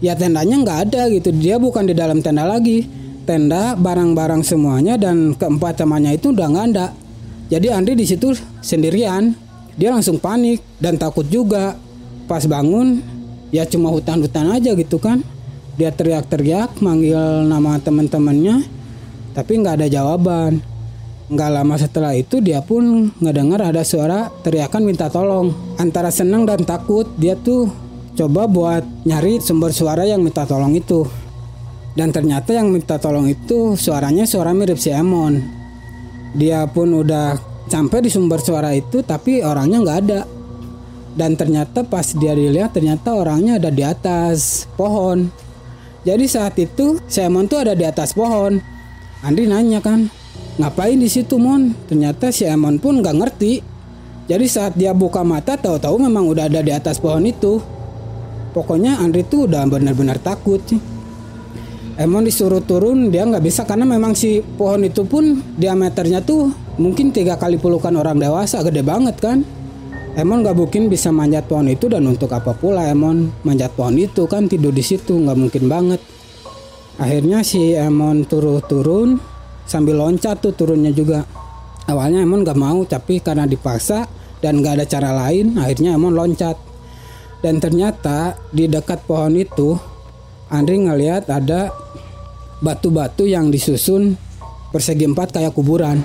[0.00, 2.88] ya tendanya nggak ada gitu dia bukan di dalam tenda lagi
[3.28, 6.86] tenda barang-barang semuanya dan keempat temannya itu udah nggak ada
[7.50, 8.30] jadi Andri di situ
[8.62, 9.34] sendirian.
[9.74, 11.74] Dia langsung panik dan takut juga.
[12.30, 13.02] Pas bangun,
[13.50, 15.18] ya cuma hutan-hutan aja gitu kan.
[15.74, 17.18] Dia teriak-teriak manggil
[17.50, 18.62] nama teman-temannya,
[19.34, 20.62] tapi nggak ada jawaban.
[21.30, 25.54] Nggak lama setelah itu dia pun ngedengar ada suara teriakan minta tolong.
[25.78, 27.70] Antara senang dan takut, dia tuh
[28.18, 31.06] coba buat nyari sumber suara yang minta tolong itu.
[31.94, 35.60] Dan ternyata yang minta tolong itu suaranya suara mirip si Emon
[36.34, 37.34] dia pun udah
[37.66, 40.20] sampai di sumber suara itu tapi orangnya nggak ada
[41.18, 45.26] dan ternyata pas dia dilihat ternyata orangnya ada di atas pohon
[46.06, 48.62] jadi saat itu Simon tuh ada di atas pohon
[49.20, 50.06] Andri nanya kan
[50.58, 51.70] ngapain di situ Mon?
[51.86, 53.52] Ternyata si Emon pun nggak ngerti.
[54.30, 57.58] Jadi saat dia buka mata tahu-tahu memang udah ada di atas pohon itu.
[58.50, 60.62] Pokoknya Andri tuh udah benar-benar takut.
[62.00, 66.48] Emang disuruh turun dia nggak bisa karena memang si pohon itu pun diameternya tuh
[66.80, 69.44] mungkin tiga kali pelukan orang dewasa gede banget kan?
[70.18, 73.30] Emon nggak mungkin bisa manjat pohon itu dan untuk apa pula Emon?
[73.46, 76.00] Manjat pohon itu kan tidur di situ nggak mungkin banget.
[76.98, 79.22] Akhirnya si Emon turun-turun
[79.70, 81.22] sambil loncat tuh turunnya juga
[81.86, 84.10] awalnya Emon nggak mau tapi karena dipaksa
[84.42, 86.58] dan nggak ada cara lain akhirnya Emon loncat
[87.38, 89.78] dan ternyata di dekat pohon itu
[90.50, 91.70] Andri ngelihat ada
[92.58, 94.18] batu-batu yang disusun
[94.74, 96.02] persegi empat kayak kuburan.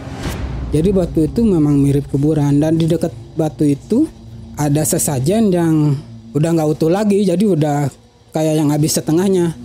[0.70, 4.06] Jadi batu itu memang mirip kuburan dan di dekat batu itu
[4.54, 5.98] ada sesajen yang
[6.38, 7.90] udah nggak utuh lagi, jadi udah
[8.32, 9.58] kayak yang habis setengahnya.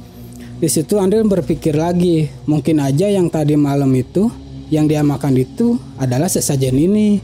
[0.61, 4.29] Di situ Andri berpikir lagi, mungkin aja yang tadi malam itu
[4.68, 7.16] yang dia makan itu adalah sesajen ini.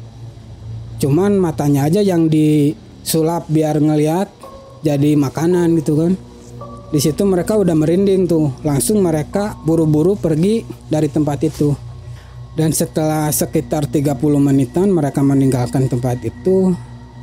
[0.96, 4.32] Cuman matanya aja yang disulap biar ngelihat
[4.80, 6.12] jadi makanan gitu kan.
[6.88, 8.56] Di situ mereka udah merinding tuh.
[8.64, 11.76] Langsung mereka buru-buru pergi dari tempat itu.
[12.56, 16.72] Dan setelah sekitar 30 menitan mereka meninggalkan tempat itu,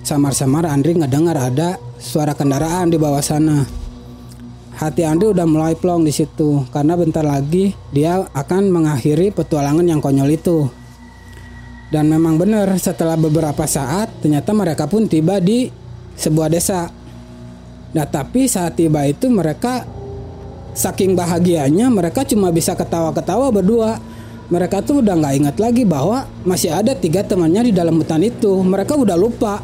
[0.05, 3.82] samar-samar Andri ngedengar ada suara kendaraan di bawah sana.
[4.73, 10.01] Hati Andri udah mulai plong di situ karena bentar lagi dia akan mengakhiri petualangan yang
[10.01, 10.65] konyol itu.
[11.93, 15.69] Dan memang benar setelah beberapa saat ternyata mereka pun tiba di
[16.17, 16.89] sebuah desa
[17.93, 19.85] Nah tapi saat tiba itu mereka
[20.73, 24.01] saking bahagianya mereka cuma bisa ketawa-ketawa berdua.
[24.49, 28.59] Mereka tuh udah nggak ingat lagi bahwa masih ada tiga temannya di dalam hutan itu.
[28.59, 29.61] Mereka udah lupa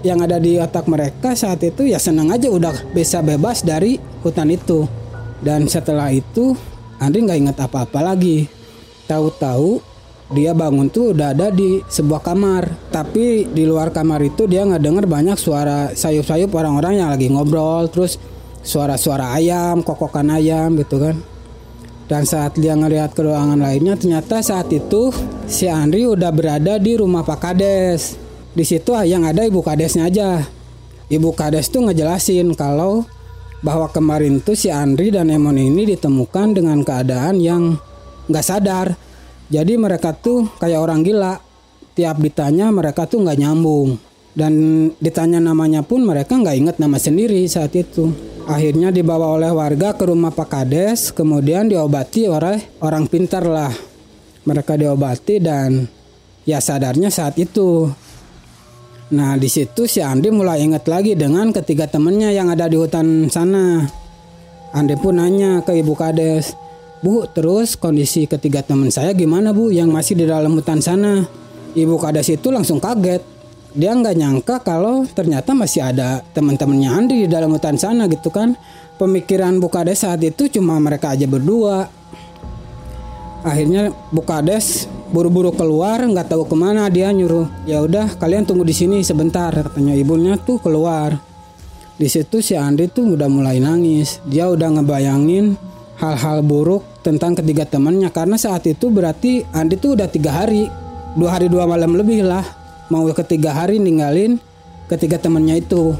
[0.00, 4.48] yang ada di otak mereka saat itu ya senang aja udah bisa bebas dari hutan
[4.52, 4.88] itu.
[5.40, 6.52] Dan setelah itu
[7.00, 8.44] Andri nggak ingat apa-apa lagi.
[9.08, 9.80] Tahu-tahu
[10.30, 14.78] dia bangun tuh udah ada di sebuah kamar tapi di luar kamar itu dia nggak
[14.78, 18.14] dengar banyak suara sayup-sayup orang-orang yang lagi ngobrol terus
[18.62, 21.18] suara-suara ayam kokokan ayam gitu kan
[22.06, 25.10] dan saat dia ngelihat ke ruangan lainnya ternyata saat itu
[25.50, 30.42] si Andri udah berada di rumah Pak Kades di situ yang ada ibu kadesnya aja
[31.06, 33.06] ibu kades tuh ngejelasin kalau
[33.60, 37.76] bahwa kemarin tuh si Andri dan Emon ini ditemukan dengan keadaan yang
[38.26, 38.96] nggak sadar
[39.50, 41.42] jadi mereka tuh kayak orang gila.
[41.98, 43.98] Tiap ditanya mereka tuh nggak nyambung.
[44.30, 44.54] Dan
[45.02, 48.14] ditanya namanya pun mereka nggak inget nama sendiri saat itu.
[48.46, 53.74] Akhirnya dibawa oleh warga ke rumah Pak Kades, kemudian diobati oleh orang pintar lah.
[54.46, 55.90] Mereka diobati dan
[56.46, 57.90] ya sadarnya saat itu.
[59.10, 63.26] Nah di situ si Andi mulai ingat lagi dengan ketiga temennya yang ada di hutan
[63.26, 63.82] sana.
[64.70, 66.54] Andi pun nanya ke ibu kades,
[67.00, 71.24] Bu, terus kondisi ketiga teman saya gimana bu yang masih di dalam hutan sana?
[71.72, 73.24] Ibu kades itu langsung kaget.
[73.74, 78.54] Dia nggak nyangka kalau ternyata masih ada teman-temannya Andi di dalam hutan sana gitu kan.
[79.00, 81.88] Pemikiran Bu Kades saat itu cuma mereka aja berdua.
[83.40, 88.68] Akhirnya Bu Kades buru-buru keluar nggak tahu ke mana dia nyuruh ya udah kalian tunggu
[88.68, 89.96] di sini sebentar katanya.
[89.96, 91.16] Ibunya tuh keluar.
[92.00, 94.20] Di situ si Andi tuh udah mulai nangis.
[94.28, 95.56] Dia udah ngebayangin
[96.00, 100.68] hal-hal buruk tentang ketiga temannya karena saat itu berarti Andi tuh udah tiga hari
[101.16, 102.44] dua hari dua malam lebih lah
[102.88, 104.36] mau ketiga hari ninggalin
[104.88, 105.96] ketiga temannya itu.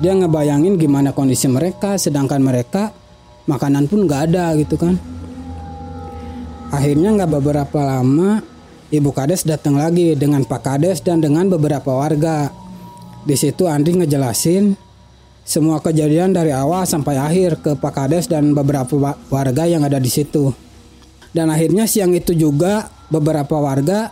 [0.00, 2.90] Dia ngebayangin gimana kondisi mereka sedangkan mereka
[3.46, 4.98] makanan pun nggak ada gitu kan
[6.72, 8.40] Akhirnya nggak beberapa lama
[8.88, 12.48] Ibu Kades datang lagi dengan Pak Kades dan dengan beberapa warga.
[13.28, 14.72] Di situ Andri ngejelasin
[15.44, 20.08] semua kejadian dari awal sampai akhir ke Pak Kades dan beberapa warga yang ada di
[20.08, 20.52] situ.
[21.32, 24.08] Dan akhirnya siang itu juga beberapa warga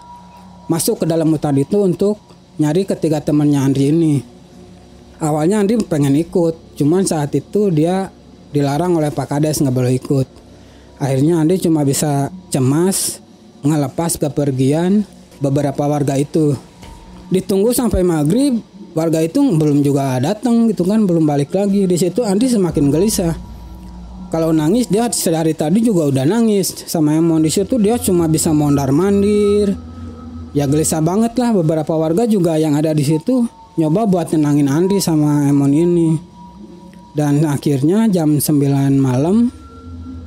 [0.68, 2.20] masuk ke dalam hutan itu untuk
[2.60, 4.14] nyari ketiga temannya Andri ini.
[5.20, 8.08] Awalnya Andri pengen ikut, cuman saat itu dia
[8.52, 10.39] dilarang oleh Pak Kades nggak boleh ikut.
[11.00, 13.24] Akhirnya Andi cuma bisa cemas
[13.64, 15.00] ngelepas kepergian
[15.40, 16.52] beberapa warga itu.
[17.32, 18.60] Ditunggu sampai maghrib,
[18.92, 21.88] warga itu belum juga datang gitu kan, belum balik lagi.
[21.88, 23.32] Di situ Andi semakin gelisah.
[24.30, 28.54] Kalau nangis dia sedari tadi juga udah nangis sama Emon di situ dia cuma bisa
[28.54, 29.74] mondar mandir.
[30.54, 33.42] Ya gelisah banget lah beberapa warga juga yang ada di situ
[33.74, 36.14] nyoba buat nenangin Andi sama Emon ini.
[37.10, 39.50] Dan akhirnya jam 9 malam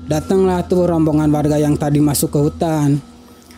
[0.04, 3.00] Datanglah tuh rombongan warga yang tadi masuk ke hutan.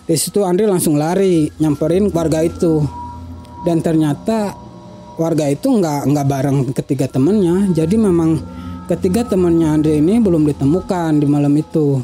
[0.05, 2.85] Di situ Andri langsung lari nyamperin warga itu.
[3.65, 4.53] Dan ternyata
[5.17, 7.73] warga itu nggak nggak bareng ketiga temannya.
[7.73, 8.37] Jadi memang
[8.85, 11.97] ketiga temannya Andri ini belum ditemukan di malam itu.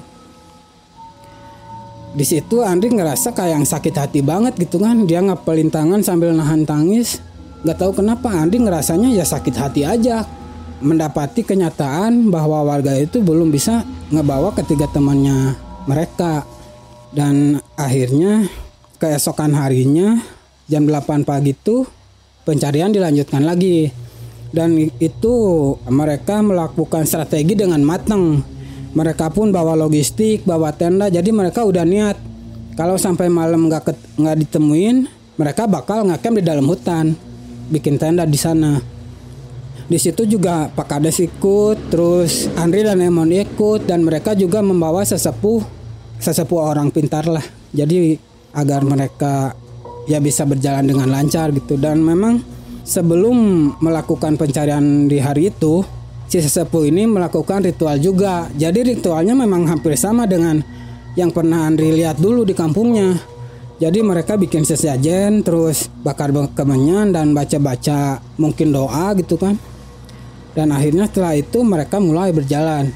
[2.18, 5.06] Di situ Andri ngerasa kayak yang sakit hati banget gitu kan.
[5.06, 7.22] Dia ngapelin tangan sambil nahan tangis.
[7.62, 10.41] Gak tahu kenapa Andri ngerasanya ya sakit hati aja
[10.82, 16.44] mendapati kenyataan bahwa warga itu belum bisa ngebawa ketiga temannya mereka.
[17.12, 18.48] Dan akhirnya
[18.98, 20.20] keesokan harinya
[20.66, 21.86] jam 8 pagi itu
[22.44, 23.94] pencarian dilanjutkan lagi.
[24.52, 25.36] Dan itu
[25.88, 28.44] mereka melakukan strategi dengan matang.
[28.92, 32.20] Mereka pun bawa logistik bawa tenda jadi mereka udah niat.
[32.76, 37.16] Kalau sampai malam nggak nggak ditemuin mereka bakal ngecamp di dalam hutan
[37.72, 38.78] bikin tenda di sana
[39.92, 45.04] di situ juga Pak Kades ikut, terus Andri dan Emon ikut dan mereka juga membawa
[45.04, 45.60] sesepuh
[46.16, 47.44] sesepuh orang pintar lah.
[47.76, 48.16] Jadi
[48.56, 49.52] agar mereka
[50.08, 52.40] ya bisa berjalan dengan lancar gitu dan memang
[52.88, 53.36] sebelum
[53.84, 55.84] melakukan pencarian di hari itu
[56.32, 58.48] si sesepuh ini melakukan ritual juga.
[58.56, 60.64] Jadi ritualnya memang hampir sama dengan
[61.20, 63.20] yang pernah Andri lihat dulu di kampungnya.
[63.76, 69.60] Jadi mereka bikin sesajen terus bakar kemenyan dan baca-baca mungkin doa gitu kan
[70.52, 72.92] dan akhirnya setelah itu mereka mulai berjalan.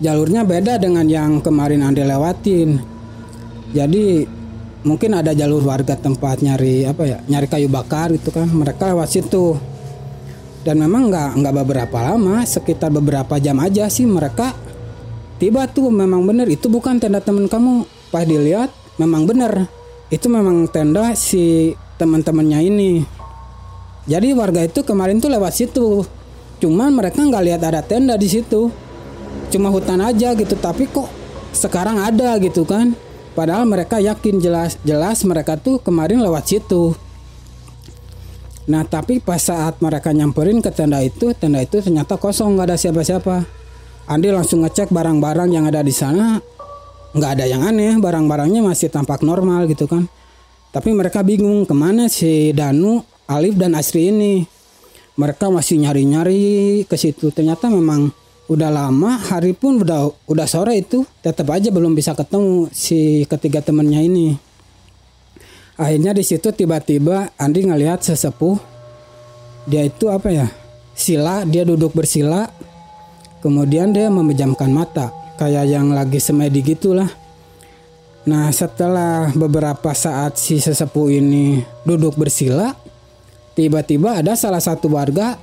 [0.00, 2.80] Jalurnya beda dengan yang kemarin Anda lewatin.
[3.76, 4.24] Jadi
[4.80, 9.12] mungkin ada jalur warga tempat nyari apa ya nyari kayu bakar gitu kan mereka lewat
[9.12, 9.60] situ
[10.64, 14.56] dan memang nggak nggak beberapa lama sekitar beberapa jam aja sih mereka
[15.40, 17.88] tiba tuh memang bener itu bukan tenda teman kamu.
[18.12, 18.68] Pas dilihat
[19.00, 19.66] memang bener.
[20.12, 22.92] Itu memang tenda si teman-temannya ini.
[24.04, 26.04] Jadi warga itu kemarin tuh lewat situ.
[26.60, 28.68] Cuman mereka nggak lihat ada tenda di situ.
[29.48, 31.08] Cuma hutan aja gitu tapi kok
[31.56, 32.92] sekarang ada gitu kan.
[33.32, 36.92] Padahal mereka yakin jelas jelas mereka tuh kemarin lewat situ.
[38.68, 42.76] Nah tapi pas saat mereka nyamperin ke tenda itu tenda itu ternyata kosong nggak ada
[42.76, 43.60] siapa-siapa
[44.10, 46.42] Andi langsung ngecek barang-barang yang ada di sana.
[47.14, 50.10] Nggak ada yang aneh barang-barangnya masih tampak normal gitu kan.
[50.74, 54.42] Tapi mereka bingung ke mana si Danu Alif dan Asri ini?
[55.14, 57.30] Mereka masih nyari-nyari ke situ.
[57.30, 58.10] Ternyata memang
[58.50, 63.62] udah lama hari pun udah udah sore itu tetap aja belum bisa ketemu si ketiga
[63.62, 64.34] temennya ini.
[65.78, 68.58] Akhirnya di situ tiba-tiba Andi ngelihat sesepuh.
[69.70, 70.50] Dia itu apa ya?
[70.98, 72.50] Sila dia duduk bersila
[73.40, 75.08] Kemudian dia memejamkan mata,
[75.40, 77.08] kayak yang lagi semedi gitulah.
[78.28, 82.76] Nah, setelah beberapa saat si sesepuh ini duduk bersila,
[83.56, 85.40] tiba-tiba ada salah satu warga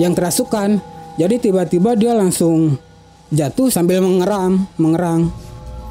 [0.00, 0.80] yang kerasukan.
[1.20, 2.80] Jadi tiba-tiba dia langsung
[3.28, 5.28] jatuh sambil mengeram, mengerang.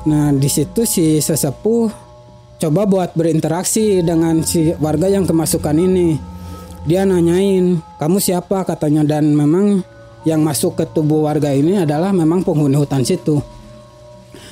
[0.09, 1.93] Nah, di situ si sesepuh
[2.57, 6.17] coba buat berinteraksi dengan si warga yang kemasukan ini.
[6.89, 9.85] Dia nanyain, "Kamu siapa?" katanya dan memang
[10.27, 13.41] yang masuk ke tubuh warga ini adalah memang penghuni hutan situ.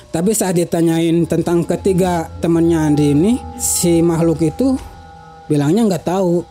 [0.10, 4.73] Tapi saat ditanyain tentang ketiga temannya Andi ini, si makhluk itu
[5.45, 6.41] bilangnya nggak tahu.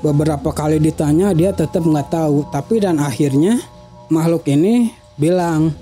[0.00, 2.48] Beberapa kali ditanya dia tetap nggak tahu.
[2.48, 3.60] Tapi dan akhirnya
[4.08, 4.88] makhluk ini
[5.20, 5.76] bilang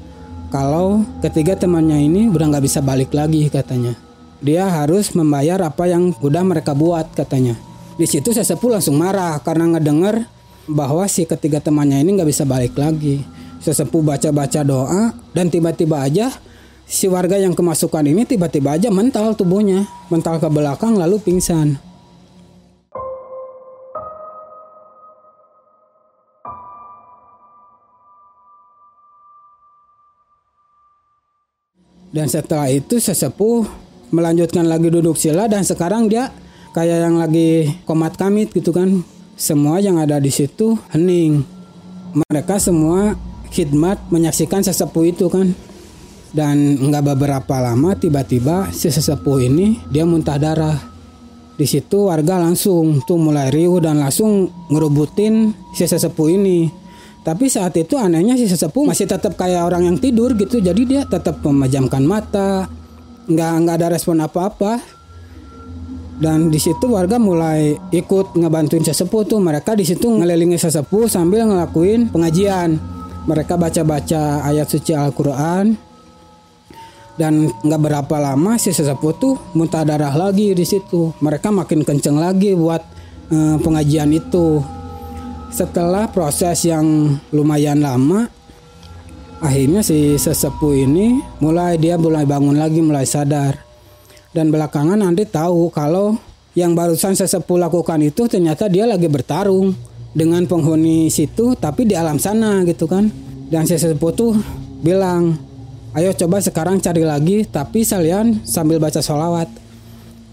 [0.51, 3.95] kalau ketiga temannya ini udah nggak bisa balik lagi katanya.
[4.43, 7.55] Dia harus membayar apa yang udah mereka buat katanya.
[7.95, 10.27] Di situ sesepuh langsung marah karena ngedenger
[10.69, 13.25] bahwa si ketiga temannya ini nggak bisa balik lagi.
[13.65, 16.29] Sesepuh baca-baca doa dan tiba-tiba aja
[16.85, 21.81] si warga yang kemasukan ini tiba-tiba aja mental tubuhnya, mental ke belakang lalu pingsan.
[32.15, 33.67] Dan setelah itu sesepuh
[34.15, 36.31] melanjutkan lagi duduk sila dan sekarang dia
[36.71, 39.03] kayak yang lagi komat kamit gitu kan.
[39.35, 41.43] Semua yang ada di situ hening.
[42.15, 43.19] Mereka semua
[43.51, 45.51] khidmat menyaksikan sesepuh itu kan.
[46.35, 50.79] Dan nggak beberapa lama tiba-tiba si sesepuh ini dia muntah darah.
[51.55, 56.85] Di situ warga langsung tuh mulai riuh dan langsung ngerubutin si sesepuh ini
[57.25, 60.61] tapi saat itu anehnya si sesepuh masih tetap kayak orang yang tidur gitu.
[60.61, 62.69] Jadi dia tetap memejamkan mata,
[63.25, 64.77] nggak nggak ada respon apa-apa.
[66.15, 69.43] Dan di situ warga mulai ikut ngebantuin sesepuh tuh.
[69.43, 72.79] Mereka di situ ngelilingi sesepuh sambil ngelakuin pengajian.
[73.25, 75.75] Mereka baca-baca ayat suci Al-Quran.
[77.15, 81.15] Dan nggak berapa lama si sesepuh tuh muntah darah lagi di situ.
[81.23, 82.83] Mereka makin kenceng lagi buat
[83.31, 84.63] eh, pengajian itu
[85.55, 88.27] setelah proses yang lumayan lama
[89.39, 93.55] akhirnya si sesepuh ini mulai dia mulai bangun lagi mulai sadar
[94.35, 96.19] dan belakangan nanti tahu kalau
[96.59, 99.75] yang barusan sesepuh lakukan itu ternyata dia lagi bertarung
[100.11, 103.09] dengan penghuni situ tapi di alam sana gitu kan.
[103.47, 104.35] Dan sesepuh tuh
[104.83, 105.39] bilang
[105.95, 109.47] ayo coba sekarang cari lagi tapi salian sambil baca sholawat.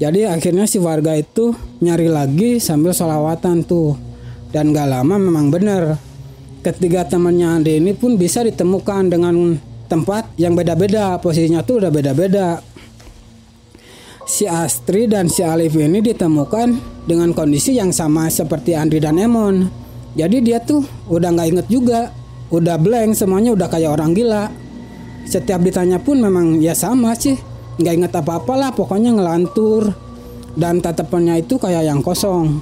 [0.01, 3.93] Jadi akhirnya si warga itu nyari lagi sambil sholawatan tuh.
[4.49, 5.95] Dan gak lama memang benar
[6.65, 9.55] ketiga temannya Andi ini pun bisa ditemukan dengan
[9.89, 12.59] tempat yang beda-beda posisinya tuh udah beda-beda
[14.25, 16.67] si Astri dan si Alif ini ditemukan
[17.05, 19.67] dengan kondisi yang sama seperti Andri dan Emon.
[20.13, 22.11] Jadi dia tuh udah nggak inget juga.
[22.51, 24.51] Udah blank semuanya udah kayak orang gila.
[25.23, 27.39] Setiap ditanya pun memang ya sama sih.
[27.79, 29.95] Nggak inget apa-apa lah pokoknya ngelantur.
[30.51, 32.59] Dan tatapannya itu kayak yang kosong.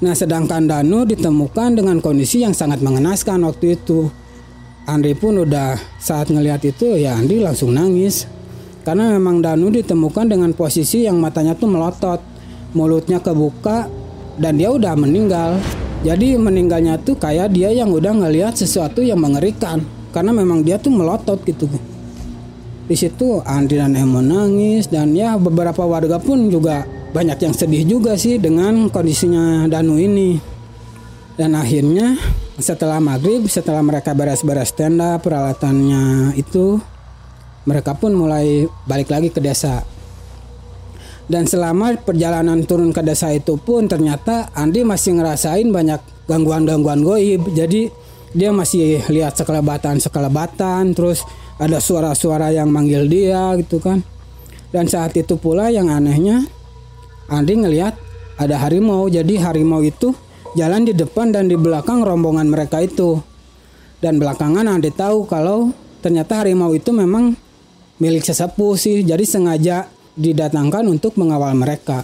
[0.00, 4.10] Nah, sedangkan Danu ditemukan dengan kondisi yang sangat mengenaskan waktu itu.
[4.88, 8.26] Andri pun udah saat ngelihat itu ya Andri langsung nangis.
[8.90, 12.18] Karena memang Danu ditemukan dengan posisi yang matanya tuh melotot,
[12.74, 13.86] mulutnya kebuka
[14.34, 15.62] dan dia udah meninggal.
[16.02, 19.78] Jadi meninggalnya tuh kayak dia yang udah ngelihat sesuatu yang mengerikan
[20.10, 21.70] karena memang dia tuh melotot gitu.
[22.90, 26.82] Di situ Andri dan Emo nangis dan ya beberapa warga pun juga
[27.14, 30.34] banyak yang sedih juga sih dengan kondisinya Danu ini.
[31.38, 32.18] Dan akhirnya
[32.58, 36.82] setelah maghrib, setelah mereka beres-beres tenda, peralatannya itu,
[37.70, 39.86] mereka pun mulai balik lagi ke desa.
[41.30, 47.54] Dan selama perjalanan turun ke desa itu pun ternyata Andi masih ngerasain banyak gangguan-gangguan goib.
[47.54, 47.86] Jadi
[48.34, 51.22] dia masih lihat sekelebatan-sekelebatan, terus
[51.62, 54.02] ada suara-suara yang manggil dia gitu kan.
[54.74, 56.42] Dan saat itu pula yang anehnya
[57.30, 57.94] Andi ngelihat
[58.34, 59.06] ada harimau.
[59.06, 60.10] Jadi harimau itu
[60.58, 63.22] jalan di depan dan di belakang rombongan mereka itu.
[64.02, 65.70] Dan belakangan Andi tahu kalau
[66.02, 67.38] ternyata harimau itu memang
[68.00, 69.04] milik sesepuh sih.
[69.04, 69.86] Jadi sengaja
[70.16, 72.02] didatangkan untuk mengawal mereka.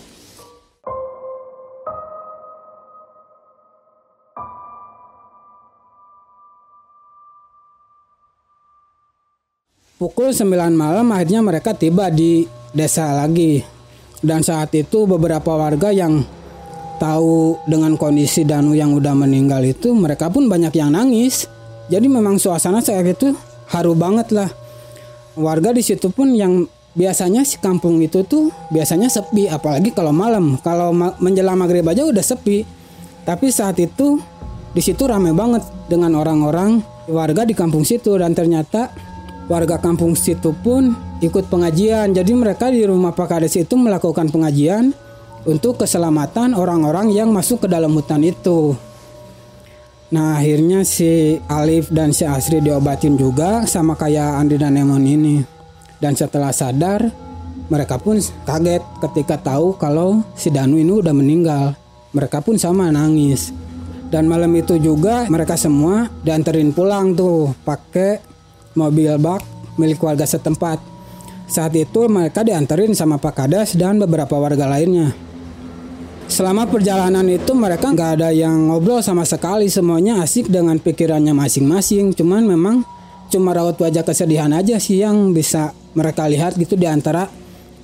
[9.96, 12.44] Pukul 9 malam akhirnya mereka tiba di
[12.76, 13.64] desa lagi
[14.20, 16.20] dan saat itu beberapa warga yang
[17.00, 21.48] tahu dengan kondisi Danu yang udah meninggal itu mereka pun banyak yang nangis.
[21.88, 23.32] Jadi memang suasana saat itu
[23.72, 24.52] haru banget lah.
[25.36, 26.64] Warga di situ pun yang
[26.96, 30.56] biasanya si kampung itu tuh biasanya sepi apalagi kalau malam.
[30.64, 32.64] Kalau ma menjelang maghrib aja udah sepi.
[33.28, 34.16] Tapi saat itu
[34.72, 35.60] di situ ramai banget
[35.92, 38.90] dengan orang-orang warga di kampung situ dan ternyata
[39.44, 42.16] warga kampung situ pun ikut pengajian.
[42.16, 44.96] Jadi mereka di rumah Pak Kades itu melakukan pengajian
[45.44, 48.74] untuk keselamatan orang-orang yang masuk ke dalam hutan itu.
[50.06, 55.42] Nah akhirnya si Alif dan si Asri diobatin juga sama kayak Andri dan Emon ini.
[55.98, 57.10] Dan setelah sadar
[57.66, 61.74] mereka pun kaget ketika tahu kalau si Danu ini udah meninggal.
[62.14, 63.50] Mereka pun sama nangis.
[64.06, 68.22] Dan malam itu juga mereka semua dianterin pulang tuh pakai
[68.78, 69.42] mobil bak
[69.74, 70.78] milik warga setempat.
[71.50, 75.25] Saat itu mereka dianterin sama Pak Kades dan beberapa warga lainnya.
[76.26, 82.18] Selama perjalanan itu mereka nggak ada yang ngobrol sama sekali semuanya asik dengan pikirannya masing-masing
[82.18, 82.76] cuman memang
[83.30, 87.30] cuma raut wajah kesedihan aja sih yang bisa mereka lihat gitu di antara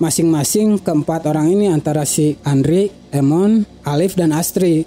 [0.02, 4.82] masing-masing keempat orang ini antara si Andri, Emon, Alif dan Astri.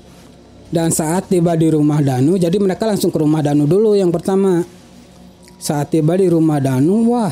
[0.67, 4.59] Dan saat tiba di rumah Danu, jadi mereka langsung ke rumah Danu dulu yang pertama.
[5.55, 7.31] Saat tiba di rumah Danu, wah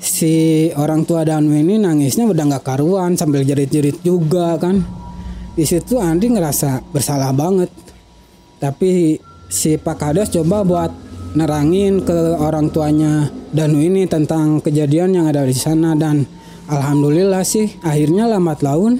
[0.00, 5.01] si orang tua Danu ini nangisnya udah nggak karuan sambil jerit-jerit juga kan
[5.52, 7.68] di situ Andi ngerasa bersalah banget.
[8.56, 9.20] Tapi
[9.52, 10.90] si Pak Kades coba buat
[11.36, 15.92] nerangin ke orang tuanya Danu ini tentang kejadian yang ada di sana.
[15.92, 16.24] Dan
[16.72, 18.96] alhamdulillah sih akhirnya lambat laun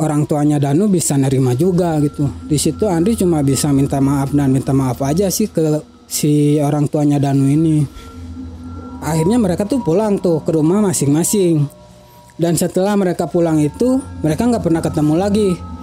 [0.00, 2.32] orang tuanya Danu bisa nerima juga gitu.
[2.48, 6.88] Di situ Andi cuma bisa minta maaf dan minta maaf aja sih ke si orang
[6.88, 7.84] tuanya Danu ini.
[9.04, 11.68] Akhirnya mereka tuh pulang tuh ke rumah masing-masing.
[12.34, 15.73] Dan setelah mereka pulang itu mereka nggak pernah ketemu lagi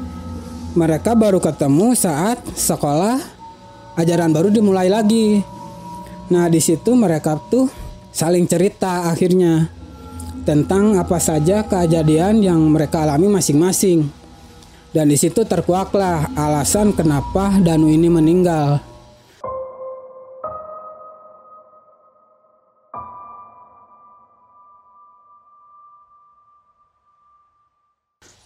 [0.71, 3.19] mereka baru ketemu saat sekolah
[3.99, 5.43] ajaran baru dimulai lagi.
[6.31, 7.67] Nah, di situ mereka tuh
[8.15, 9.67] saling cerita akhirnya
[10.47, 14.07] tentang apa saja kejadian yang mereka alami masing-masing.
[14.91, 18.83] Dan di situ terkuaklah alasan kenapa Danu ini meninggal.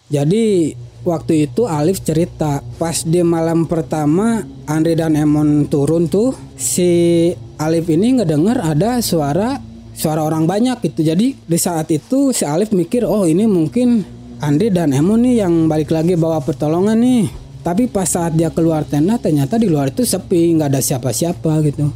[0.06, 7.30] Jadi waktu itu Alif cerita pas di malam pertama Andri dan Emon turun tuh si
[7.62, 9.62] Alif ini ngedenger ada suara
[9.96, 11.06] suara orang banyak gitu.
[11.06, 14.04] Jadi di saat itu si Alif mikir oh ini mungkin
[14.42, 17.30] Andri dan Emon nih yang balik lagi bawa pertolongan nih.
[17.62, 21.90] Tapi pas saat dia keluar tenda ternyata di luar itu sepi nggak ada siapa-siapa gitu.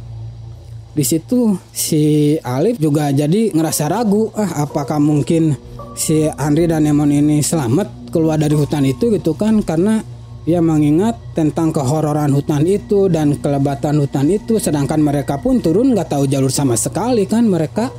[0.90, 5.54] Di situ si Alif juga jadi ngerasa ragu ah apakah mungkin
[5.94, 10.02] si Andri dan Emon ini selamat keluar dari hutan itu gitu kan karena
[10.48, 16.16] ia mengingat tentang kehororan hutan itu dan kelebatan hutan itu sedangkan mereka pun turun nggak
[16.16, 17.92] tahu jalur sama sekali kan mereka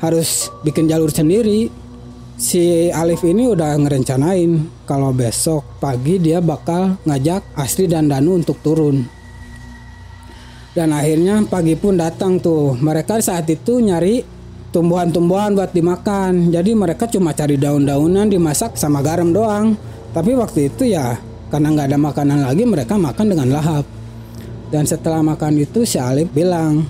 [0.00, 1.72] harus bikin jalur sendiri.
[2.36, 8.60] Si Alif ini udah ngerencanain kalau besok pagi dia bakal ngajak Asri dan Danu untuk
[8.60, 9.00] turun.
[10.76, 14.35] Dan akhirnya pagi pun datang tuh mereka saat itu nyari
[14.76, 16.52] tumbuhan-tumbuhan buat dimakan.
[16.52, 19.72] Jadi mereka cuma cari daun-daunan dimasak sama garam doang.
[20.12, 21.16] Tapi waktu itu ya
[21.48, 23.88] karena nggak ada makanan lagi mereka makan dengan lahap.
[24.68, 26.84] Dan setelah makan itu si Alif bilang,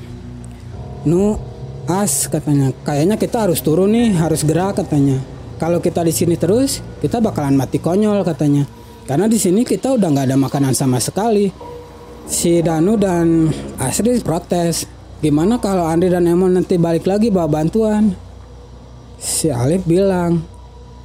[1.06, 1.38] Nu
[1.86, 5.22] as katanya, kayaknya kita harus turun nih, harus gerak katanya.
[5.62, 8.66] Kalau kita di sini terus, kita bakalan mati konyol katanya.
[9.06, 11.46] Karena di sini kita udah nggak ada makanan sama sekali.
[12.26, 13.46] Si Danu dan
[13.78, 14.95] Asri protes,
[15.26, 18.14] Gimana kalau Andri dan Emon nanti balik lagi bawa bantuan?
[19.18, 20.38] Si Alif bilang,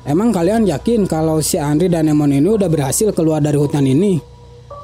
[0.05, 4.22] Emang kalian yakin kalau si Andri dan Emon ini udah berhasil keluar dari hutan ini?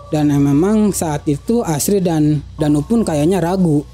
[0.09, 3.85] Dan memang saat itu Asri dan Danu pun kayaknya ragu.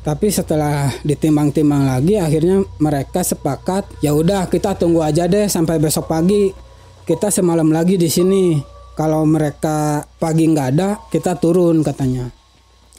[0.00, 6.08] Tapi setelah ditimbang-timbang lagi akhirnya mereka sepakat, ya udah kita tunggu aja deh sampai besok
[6.08, 6.56] pagi.
[7.04, 8.56] Kita semalam lagi di sini.
[8.96, 12.43] Kalau mereka pagi nggak ada, kita turun katanya.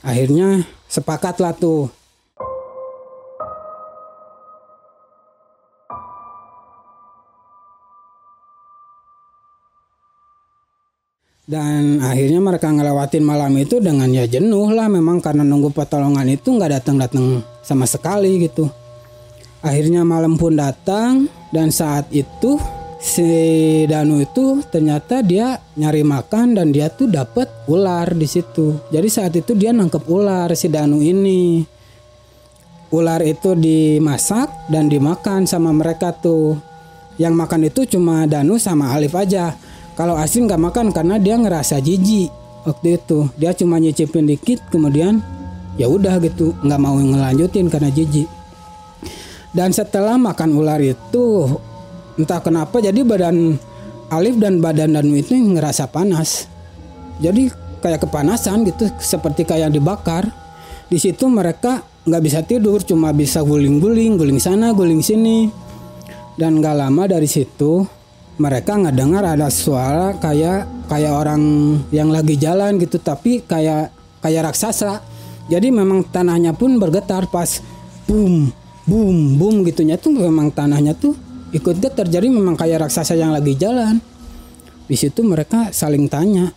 [0.06, 0.64] Akhirnya
[0.95, 1.91] Sepakatlah tuh.
[11.45, 16.47] Dan akhirnya mereka ngelewatin malam itu dengan ya jenuh lah memang karena nunggu pertolongan itu
[16.47, 18.66] nggak datang-datang sama sekali gitu.
[19.62, 22.58] Akhirnya malam pun datang dan saat itu
[23.00, 23.30] si
[23.86, 28.80] Danu itu ternyata dia nyari makan dan dia tuh dapat ular di situ.
[28.89, 31.64] Jadi saat itu dia nangkep ular si Danu ini.
[32.93, 36.56] Ular itu dimasak dan dimakan sama mereka tuh.
[37.16, 39.56] Yang makan itu cuma Danu sama Alif aja.
[39.96, 42.32] Kalau Asin nggak makan karena dia ngerasa jijik
[42.68, 43.28] waktu itu.
[43.39, 45.24] Dia cuma nyicipin dikit kemudian
[45.76, 48.28] ya udah gitu nggak mau ngelanjutin karena jijik.
[49.56, 51.48] Dan setelah makan ular itu
[52.16, 53.59] entah kenapa jadi badan
[54.13, 56.45] Alif dan badan Danu itu ngerasa panas.
[57.18, 57.49] Jadi
[57.82, 60.30] kayak kepanasan gitu seperti kayak dibakar.
[60.86, 65.49] Di situ mereka nggak bisa tidur cuma bisa guling-guling guling sana guling sini.
[66.36, 67.88] Dan gak lama dari situ
[68.36, 71.41] mereka nggak dengar ada suara kayak kayak orang
[71.95, 73.89] yang lagi jalan gitu tapi kayak
[74.22, 75.01] kayak raksasa.
[75.49, 77.63] Jadi memang tanahnya pun bergetar pas
[78.05, 78.53] boom,
[78.86, 81.25] boom, boom gitunya tuh memang tanahnya tuh
[81.56, 82.03] ikut getar.
[82.03, 84.03] Jadi memang kayak raksasa yang lagi jalan.
[84.86, 86.51] Di situ mereka saling tanya,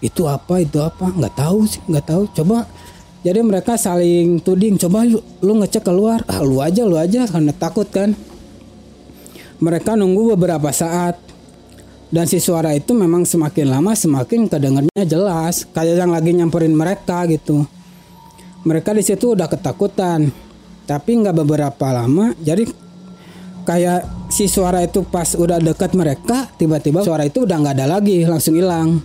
[0.00, 1.12] itu apa, itu apa?
[1.12, 2.22] Nggak tahu sih, nggak tahu.
[2.32, 2.66] Coba
[3.22, 7.52] jadi mereka saling tuding, coba lu, lu ngecek keluar, ah lu aja, lu aja karena
[7.54, 8.16] takut kan.
[9.62, 11.14] Mereka nunggu beberapa saat
[12.10, 17.22] dan si suara itu memang semakin lama semakin kedengarnya jelas, kayak yang lagi nyamperin mereka
[17.30, 17.62] gitu
[18.62, 20.30] mereka di situ udah ketakutan
[20.86, 22.66] tapi nggak beberapa lama jadi
[23.62, 28.22] kayak si suara itu pas udah dekat mereka tiba-tiba suara itu udah nggak ada lagi
[28.26, 29.02] langsung hilang.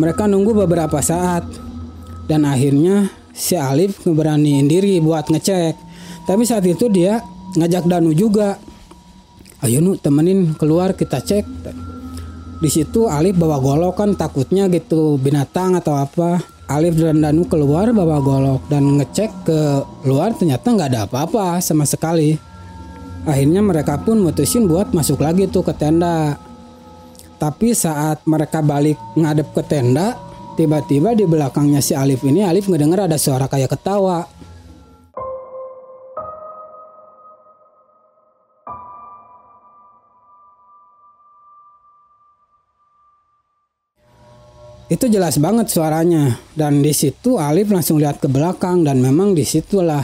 [0.00, 1.44] Mereka nunggu beberapa saat.
[2.30, 5.74] Dan akhirnya si Alif ngeberaniin diri buat ngecek.
[6.30, 7.18] Tapi saat itu dia
[7.58, 8.54] ngajak Danu juga.
[9.60, 11.44] Ayo nu temenin keluar kita cek.
[12.60, 16.38] Di situ Alif bawa golok kan takutnya gitu binatang atau apa.
[16.70, 19.60] Alif dan Danu keluar bawa golok dan ngecek ke
[20.06, 22.49] luar ternyata nggak ada apa-apa sama sekali.
[23.28, 26.40] Akhirnya mereka pun mutusin buat masuk lagi tuh ke tenda.
[27.40, 30.16] Tapi saat mereka balik ngadep ke tenda,
[30.56, 34.28] tiba-tiba di belakangnya si Alif ini Alif ngedenger ada suara kayak ketawa.
[44.90, 49.46] itu jelas banget suaranya dan di situ Alif langsung lihat ke belakang dan memang di
[49.46, 50.02] situlah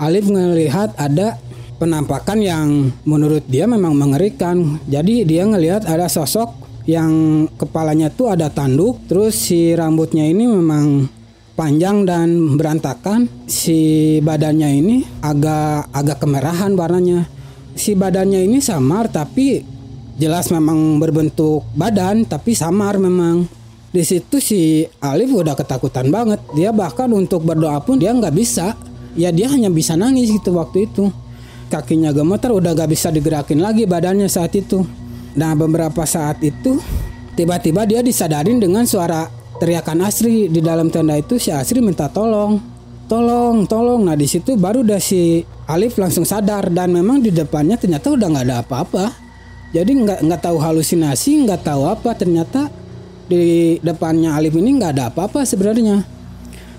[0.00, 1.36] Alif melihat ada
[1.78, 2.68] penampakan yang
[3.04, 4.78] menurut dia memang mengerikan.
[4.86, 11.08] Jadi dia ngelihat ada sosok yang kepalanya tuh ada tanduk terus si rambutnya ini memang
[11.58, 13.26] panjang dan berantakan.
[13.48, 17.26] Si badannya ini agak agak kemerahan warnanya.
[17.74, 19.66] Si badannya ini samar tapi
[20.14, 23.46] jelas memang berbentuk badan tapi samar memang.
[23.94, 26.42] Di situ si Alif udah ketakutan banget.
[26.58, 28.74] Dia bahkan untuk berdoa pun dia nggak bisa.
[29.14, 31.14] Ya dia hanya bisa nangis gitu waktu itu
[31.74, 34.86] kakinya gemeter udah gak bisa digerakin lagi badannya saat itu.
[35.34, 36.78] Nah beberapa saat itu
[37.34, 39.26] tiba-tiba dia disadarin dengan suara
[39.58, 40.46] teriakan Asri.
[40.46, 42.62] Di dalam tenda itu si Asri minta tolong.
[43.10, 44.06] Tolong tolong.
[44.06, 46.70] Nah di situ baru udah si Alif langsung sadar.
[46.70, 49.04] Dan memang di depannya ternyata udah nggak ada apa-apa.
[49.74, 52.14] Jadi nggak nggak tahu halusinasi nggak tahu apa.
[52.14, 52.70] Ternyata
[53.26, 56.06] di depannya Alif ini nggak ada apa-apa sebenarnya.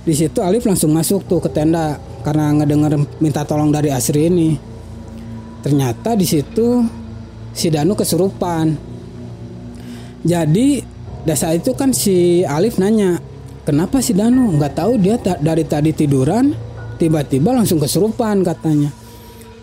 [0.07, 4.74] Di situ Alif langsung masuk tuh ke tenda karena ngedenger minta tolong dari Asri ini.
[5.65, 6.85] Ternyata di situ
[7.49, 8.77] si Danu kesurupan.
[10.21, 10.77] Jadi
[11.25, 13.17] dasar itu kan si Alif nanya,
[13.65, 16.53] kenapa si Danu nggak tahu dia dari tadi tiduran
[17.01, 18.93] tiba-tiba langsung kesurupan katanya.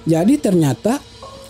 [0.02, 0.98] Jadi ternyata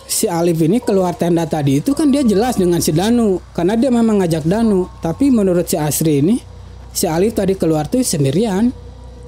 [0.05, 3.89] si Alif ini keluar tenda tadi itu kan dia jelas dengan si Danu karena dia
[3.89, 6.37] memang ngajak Danu tapi menurut si Asri ini
[6.93, 8.69] si Alif tadi keluar tuh sendirian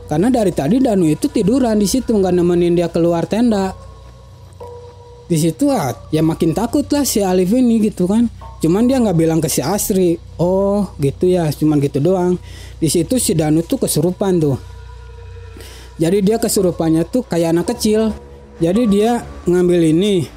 [0.05, 3.73] karena dari tadi Danu itu tiduran di situ nggak nemenin dia keluar tenda
[5.25, 8.29] di situ ah, ya makin takut lah si Alif ini gitu kan.
[8.61, 12.37] Cuman dia nggak bilang ke si Asri oh gitu ya cuman gitu doang.
[12.77, 14.57] Di situ si Danu tuh kesurupan tuh.
[15.95, 18.11] Jadi dia kesurupannya tuh kayak anak kecil.
[18.59, 20.27] Jadi dia ngambil ini.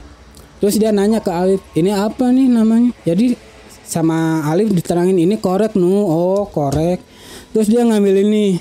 [0.59, 2.91] Terus dia nanya ke Alif, ini apa nih namanya?
[3.07, 3.39] Jadi
[3.86, 6.99] sama Alif diterangin ini korek nu, oh korek.
[7.55, 8.59] Terus dia ngambil ini,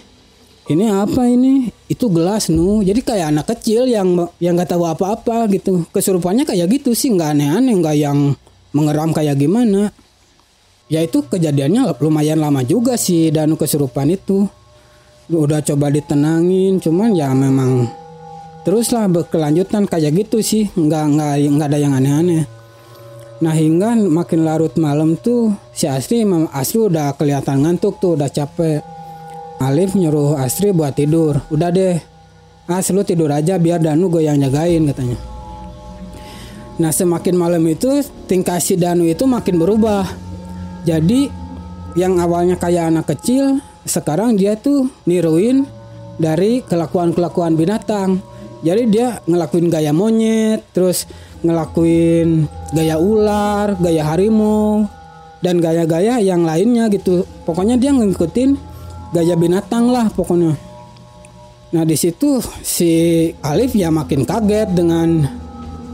[0.67, 1.71] ini apa ini?
[1.87, 2.83] Itu gelas nu.
[2.83, 5.87] Jadi kayak anak kecil yang yang nggak tahu apa-apa gitu.
[5.91, 8.35] Kesurupannya kayak gitu sih, nggak aneh-aneh, nggak yang
[8.75, 9.95] mengeram kayak gimana.
[10.87, 14.47] Ya itu kejadiannya lumayan lama juga sih Danu kesurupan itu.
[15.27, 17.91] Udah coba ditenangin, cuman ya memang
[18.67, 22.43] teruslah berkelanjutan kayak gitu sih nggak nggak nggak ada yang aneh-aneh
[23.39, 28.83] nah hingga makin larut malam tuh si Asri Asri udah kelihatan ngantuk tuh udah capek
[29.57, 31.41] Alif nyuruh Asri buat tidur.
[31.49, 31.97] Udah deh.
[32.67, 35.15] As lu tidur aja biar Danu gue yang jagain katanya.
[36.77, 40.03] Nah semakin malam itu tingkah si Danu itu makin berubah.
[40.83, 41.31] Jadi
[41.95, 45.63] yang awalnya kayak anak kecil Sekarang dia tuh niruin
[46.19, 48.19] dari kelakuan-kelakuan binatang.
[48.59, 51.07] Jadi dia ngelakuin gaya monyet terus
[51.39, 54.91] ngelakuin gaya ular gaya harimau
[55.39, 57.23] dan gaya-gaya yang lainnya gitu.
[57.47, 58.59] Pokoknya dia ngikutin
[59.11, 60.57] gaya binatang lah pokoknya.
[61.67, 62.91] Nah di situ si
[63.43, 65.27] Alif ya makin kaget dengan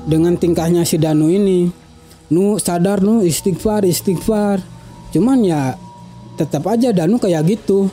[0.05, 1.69] dengan tingkahnya si Danu ini.
[2.29, 4.61] Nu sadar nu istighfar istighfar.
[5.13, 5.73] Cuman ya
[6.37, 7.89] tetap aja Danu kayak gitu.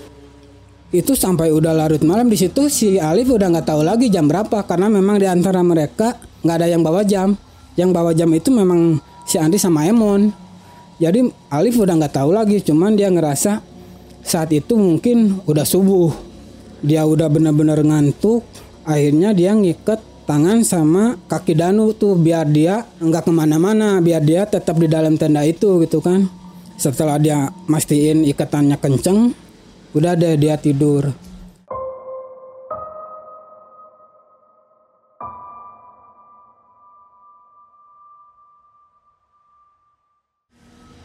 [0.91, 4.67] Itu sampai udah larut malam di situ si Alif udah nggak tahu lagi jam berapa
[4.67, 7.33] karena memang di antara mereka nggak ada yang bawa jam.
[7.79, 10.29] Yang bawa jam itu memang si Andi sama Emon.
[11.01, 13.70] Jadi Alif udah nggak tahu lagi cuman dia ngerasa
[14.25, 16.13] saat itu mungkin udah subuh.
[16.81, 18.45] Dia udah bener-bener ngantuk.
[18.85, 24.47] Akhirnya dia ngiket tangan sama kaki Danu tuh biar dia nggak ke mana-mana biar dia
[24.47, 26.31] tetap di dalam tenda itu gitu kan.
[26.81, 29.37] Setelah dia mastiin ikatannya kenceng
[29.93, 31.13] udah deh dia tidur.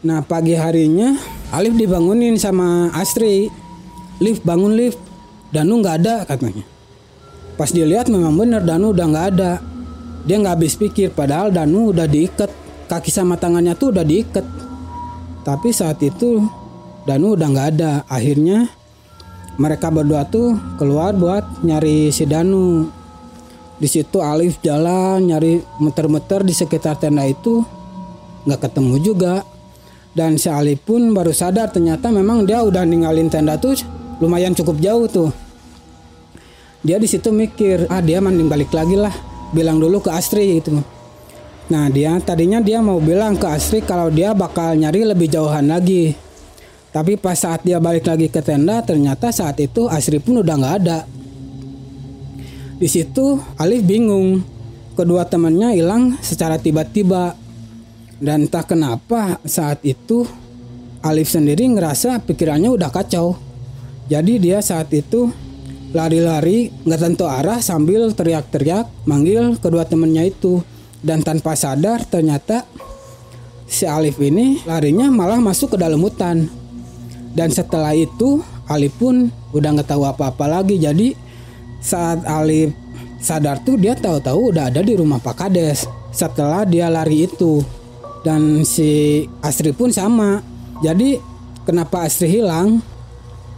[0.06, 1.18] Nah pagi harinya
[1.56, 3.48] Alif dibangunin sama Astri.
[4.20, 5.00] Lift bangun lift.
[5.48, 6.60] Danu nggak ada katanya.
[7.56, 9.64] Pas dilihat memang bener Danu udah nggak ada.
[10.28, 12.52] Dia nggak habis pikir padahal Danu udah diikat.
[12.92, 14.44] Kaki sama tangannya tuh udah diikat.
[15.48, 16.44] Tapi saat itu
[17.08, 18.04] Danu udah nggak ada.
[18.04, 18.68] Akhirnya
[19.56, 22.92] mereka berdua tuh keluar buat nyari si Danu.
[23.80, 27.64] Di situ Alif jalan nyari muter-muter di sekitar tenda itu.
[28.44, 29.55] Nggak ketemu juga
[30.16, 33.76] dan si Ali pun baru sadar ternyata memang dia udah ninggalin tenda tuh
[34.16, 35.28] lumayan cukup jauh tuh.
[36.80, 39.12] Dia di situ mikir ah dia mending balik lagi lah
[39.52, 40.80] bilang dulu ke Astri gitu.
[41.68, 46.16] Nah dia tadinya dia mau bilang ke Astri kalau dia bakal nyari lebih jauhan lagi.
[46.96, 50.74] Tapi pas saat dia balik lagi ke tenda ternyata saat itu Astri pun udah nggak
[50.80, 51.04] ada.
[52.80, 54.40] Di situ Alif bingung.
[54.96, 57.36] Kedua temannya hilang secara tiba-tiba
[58.16, 60.24] dan entah kenapa saat itu
[61.04, 63.36] Alif sendiri ngerasa pikirannya udah kacau.
[64.10, 65.30] Jadi dia saat itu
[65.94, 70.64] lari-lari nggak tentu arah sambil teriak-teriak manggil kedua temennya itu.
[71.04, 72.66] Dan tanpa sadar ternyata
[73.70, 76.48] si Alif ini larinya malah masuk ke dalam hutan.
[77.36, 80.80] Dan setelah itu Alif pun udah nggak tahu apa-apa lagi.
[80.80, 81.14] Jadi
[81.78, 82.74] saat Alif
[83.22, 87.62] sadar tuh dia tahu-tahu udah ada di rumah Pak Kades setelah dia lari itu
[88.26, 90.42] dan si Astri pun sama.
[90.82, 91.14] Jadi
[91.62, 92.82] kenapa Astri hilang?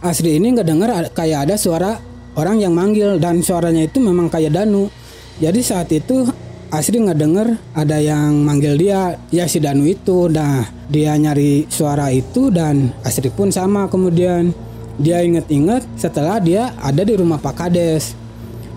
[0.05, 1.97] Astri ini nggak dengar kayak ada suara
[2.37, 3.17] orang yang manggil.
[3.17, 4.93] Dan suaranya itu memang kayak Danu.
[5.41, 6.29] Jadi saat itu
[6.69, 9.17] Astri nggak dengar ada yang manggil dia.
[9.33, 10.29] Ya si Danu itu.
[10.29, 14.53] Nah dia nyari suara itu dan Astri pun sama kemudian.
[14.99, 18.13] Dia inget-inget setelah dia ada di rumah Pak Kades.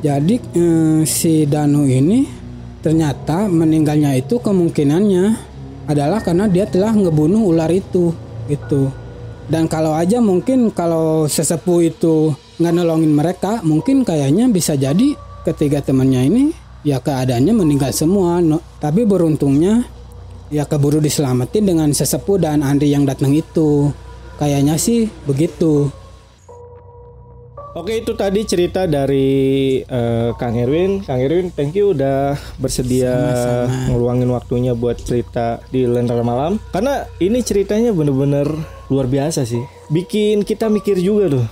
[0.00, 2.24] Jadi eh, si Danu ini
[2.82, 5.51] ternyata meninggalnya itu kemungkinannya
[5.86, 8.14] adalah karena dia telah ngebunuh ular itu
[8.46, 8.90] gitu.
[9.50, 15.82] Dan kalau aja mungkin kalau sesepuh itu nggak nolongin mereka mungkin kayaknya bisa jadi ketiga
[15.82, 16.44] temannya ini
[16.86, 18.38] ya keadaannya meninggal semua.
[18.38, 19.82] No, tapi beruntungnya
[20.52, 23.90] ya keburu diselamatin dengan sesepuh dan Andri yang datang itu.
[24.38, 25.90] Kayaknya sih begitu
[27.72, 31.00] Oke itu tadi cerita dari uh, Kang Erwin.
[31.08, 33.88] Kang Erwin, thank you udah bersedia Sama-sama.
[33.88, 36.60] ngeluangin waktunya buat cerita di Lentera Malam.
[36.68, 38.44] Karena ini ceritanya bener-bener
[38.92, 39.64] luar biasa sih.
[39.88, 41.46] Bikin kita mikir juga tuh.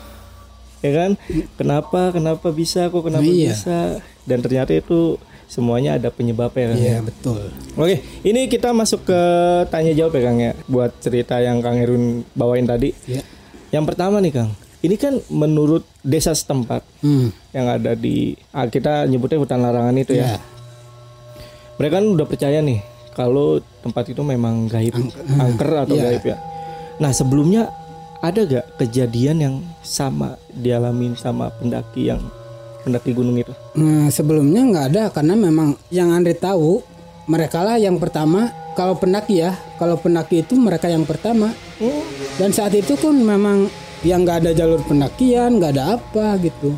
[0.84, 1.10] Ya kan?
[1.56, 2.12] Kenapa?
[2.12, 2.92] Kenapa bisa?
[2.92, 3.56] Kok kenapa iya.
[3.56, 4.04] bisa?
[4.28, 5.16] Dan ternyata itu
[5.48, 6.76] semuanya ada penyebabnya kan?
[6.76, 7.48] Iya betul.
[7.80, 9.20] Oke, ini kita masuk ke
[9.72, 12.92] tanya jawab ya Kang ya, buat cerita yang Kang Erwin bawain tadi.
[13.08, 13.24] Iya.
[13.72, 17.28] Yang pertama nih Kang, ini kan menurut desa setempat hmm.
[17.52, 20.24] yang ada di ah, kita nyebutnya hutan larangan itu yeah.
[20.24, 20.28] ya.
[20.36, 20.40] Iya.
[21.80, 22.80] Mereka kan udah percaya nih
[23.16, 26.04] kalau tempat itu memang gaib, Ang angker atau yeah.
[26.08, 26.36] gaib ya.
[27.00, 27.72] Nah sebelumnya
[28.20, 32.20] ada gak kejadian yang sama dialami sama pendaki yang
[32.84, 33.52] pendaki gunung itu?
[33.76, 36.80] Nah sebelumnya nggak ada karena memang yang Andre tahu
[37.28, 42.04] mereka lah yang pertama kalau pendaki ya kalau pendaki itu mereka yang pertama oh.
[42.40, 43.68] dan saat itu kan memang
[44.06, 46.76] yang nggak ada jalur pendakian nggak ada apa gitu.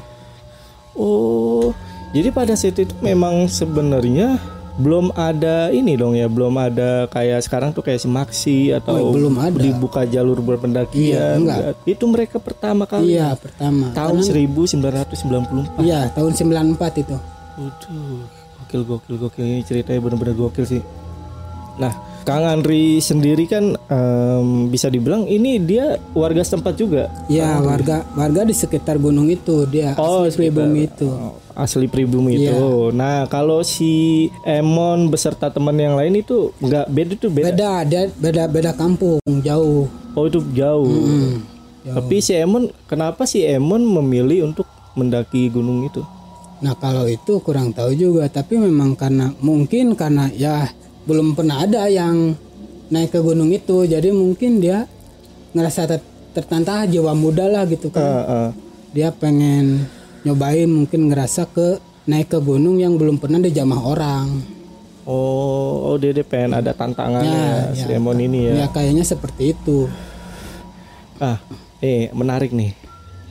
[0.99, 1.73] Oh
[2.12, 4.37] jadi pada saat itu memang sebenarnya
[4.73, 9.37] belum ada ini dong ya belum ada kayak sekarang tuh kayak semaksi atau oh, belum
[9.37, 9.57] ada.
[9.57, 11.12] dibuka jalur berpendakian.
[11.12, 11.85] Iya, enggak.
[11.85, 13.93] itu mereka pertama kali iya pertama.
[13.93, 14.64] Tahun Karena,
[15.77, 17.16] 1994 iya tahun 94 itu.
[17.53, 18.25] Waduh,
[18.64, 19.45] gokil gokil gokil.
[19.45, 20.83] Ini ceritanya benar-benar gokil sih.
[21.77, 21.93] Nah
[22.23, 27.11] Kang Andri sendiri kan um, bisa dibilang ini dia warga setempat juga.
[27.27, 31.11] Ya warga warga di sekitar gunung itu dia oh, asli pribumi itu.
[31.11, 32.55] Oh, asli pribumi ya.
[32.55, 32.95] itu.
[32.95, 37.47] Nah kalau si Emon beserta teman yang lain itu nggak beda tuh beda.
[37.51, 39.91] Beda dia beda beda kampung jauh.
[40.14, 40.87] Oh itu jauh.
[40.87, 41.31] Mm -hmm.
[41.91, 41.95] jauh.
[41.99, 46.07] Tapi si Emon kenapa si Emon memilih untuk mendaki gunung itu?
[46.62, 50.70] Nah kalau itu kurang tahu juga tapi memang karena mungkin karena ya
[51.07, 52.36] belum pernah ada yang
[52.92, 54.86] naik ke gunung itu jadi mungkin dia
[55.53, 56.00] ngerasa ter
[56.32, 58.48] tertantang jiwa muda lah gitu kan uh, uh.
[58.96, 59.84] dia pengen
[60.24, 61.76] nyobain mungkin ngerasa ke
[62.09, 64.40] naik ke gunung yang belum pernah dijamah orang
[65.05, 69.53] oh oh dia, dia pengen ada tantangannya ya, ya, si ini ya ya kayaknya seperti
[69.53, 69.90] itu
[71.20, 71.36] ah
[71.84, 72.72] eh menarik nih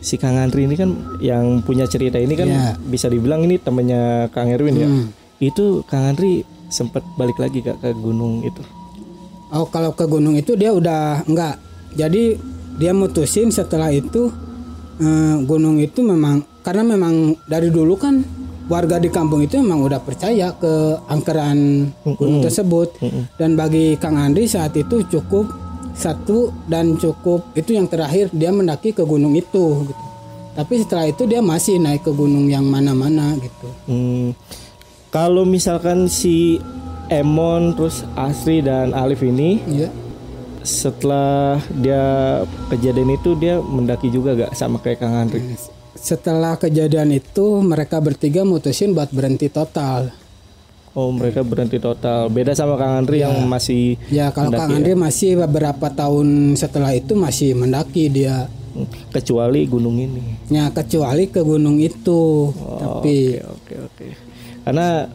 [0.01, 0.89] si Kang Andri ini kan
[1.21, 2.73] yang punya cerita ini kan Iya.
[2.81, 4.89] bisa dibilang ini temennya Kang Erwin ya.
[4.89, 5.13] Hmm.
[5.37, 6.41] Itu Kang Andri
[6.71, 8.63] sempat balik lagi gak ke gunung itu?
[9.51, 11.59] Oh kalau ke gunung itu dia udah enggak.
[11.93, 12.39] Jadi
[12.79, 14.31] dia mutusin setelah itu
[15.03, 18.23] eh, gunung itu memang karena memang dari dulu kan
[18.71, 22.95] warga di kampung itu memang udah percaya ke angkeran gunung tersebut
[23.35, 25.51] dan bagi Kang Andri saat itu cukup
[25.91, 30.03] satu dan cukup itu yang terakhir dia mendaki ke gunung itu gitu.
[30.51, 33.67] Tapi setelah itu dia masih naik ke gunung yang mana-mana gitu.
[33.87, 34.35] Hmm,
[35.11, 36.57] kalau misalkan si
[37.07, 39.91] Emon terus Asri dan Alif ini Ya.
[40.63, 42.03] setelah dia
[42.69, 45.43] kejadian itu dia mendaki juga gak sama kayak Kang Andri?
[45.91, 50.15] Setelah kejadian itu mereka bertiga mutusin buat berhenti total.
[50.91, 52.27] Oh mereka berhenti total.
[52.27, 57.15] Beda sama Kang Andri yang masih Ya kalau Kang Andre masih beberapa tahun setelah itu
[57.15, 58.47] masih mendaki dia.
[58.71, 60.47] Hmm, kecuali gunung ini.
[60.47, 62.51] Ya kecuali ke gunung itu.
[62.55, 64.30] Tapi Oke oke oke.
[64.61, 65.05] Karena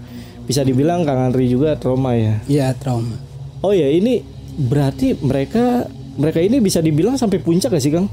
[0.46, 2.38] bisa dibilang Kang Andri juga trauma ya.
[2.46, 3.18] ya trauma.
[3.60, 4.22] Oh ya ini
[4.56, 8.06] berarti mereka mereka ini bisa dibilang sampai puncak gak sih Kang?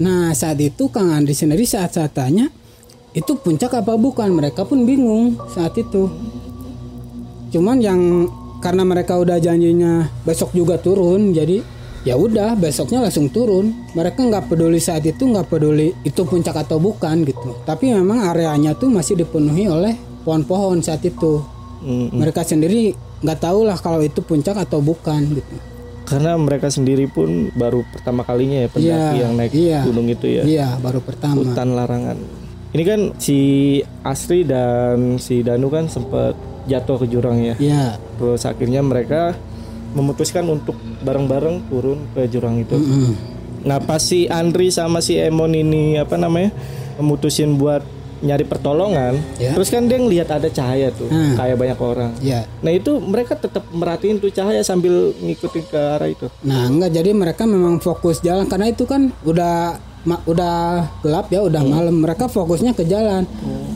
[0.00, 2.52] Nah saat itu Kang Andre sendiri saat saya tanya
[3.10, 6.06] itu puncak apa bukan mereka pun bingung saat itu.
[7.50, 11.64] Cuman yang karena mereka udah janjinya besok juga turun jadi
[12.04, 16.76] ya udah besoknya langsung turun mereka nggak peduli saat itu nggak peduli itu puncak atau
[16.76, 21.40] bukan gitu tapi memang areanya tuh masih dipenuhi oleh pohon-pohon saat itu
[21.80, 25.56] Hmm, mereka sendiri nggak tahu lah kalau itu puncak atau bukan gitu
[26.04, 29.80] karena mereka sendiri pun baru pertama kalinya ya pendaki Iya, yang naik iya.
[29.80, 30.42] gunung itu ya.
[30.42, 32.18] iya baru pertama Hutan larangan.
[32.70, 33.38] Ini kan si
[34.02, 36.34] Asri dan si Danu kan sempat
[36.66, 37.54] jatuh ke jurang ya.
[37.56, 39.38] iya Terus akhirnya mereka
[39.90, 42.74] memutuskan untuk bareng-bareng turun ke jurang itu.
[42.74, 43.12] Mm.
[43.64, 46.50] Nah pas si Andri sama si Emon ini apa namanya
[46.94, 47.80] memutusin buat
[48.20, 49.52] nyari pertolongan, Ya.
[49.52, 51.34] terus kan dia ngelihat ada cahaya tuh, Hmm.
[51.34, 52.12] kayak banyak orang.
[52.20, 56.28] iya Nah itu mereka tetap merhatiin tuh cahaya sambil ngikutin ke arah itu.
[56.40, 60.56] Nah, enggak jadi mereka memang fokus jalan karena itu kan udah ma- udah
[61.00, 61.96] gelap ya, udah malam.
[61.98, 63.24] Mereka fokusnya ke jalan.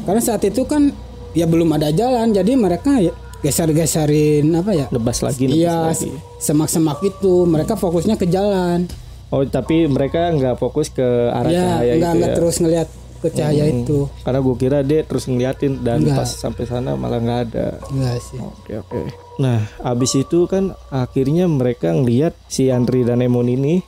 [0.02, 0.92] Karena saat itu kan
[1.32, 4.86] ya belum ada jalan, jadi mereka ya geser-geserin apa ya?
[4.88, 6.12] Nebas lagi, Iya, lagi.
[6.38, 7.44] semak-semak itu.
[7.44, 8.84] Mereka fokusnya ke jalan.
[9.28, 12.36] Oh tapi mereka nggak fokus ke arah ya, cahaya enggak itu enggak ya.
[12.36, 12.88] terus ngelihat
[13.24, 13.80] ke cahaya Hmm.
[13.80, 13.98] itu.
[14.20, 16.20] Karena gue kira dia terus ngeliatin dan Enggak.
[16.20, 17.66] pas sampai sana malah nggak ada.
[17.88, 18.36] Enggak sih.
[18.38, 19.00] Oke oke.
[19.40, 23.80] Nah abis itu kan akhirnya mereka ngelihat si Andri dan Emon ini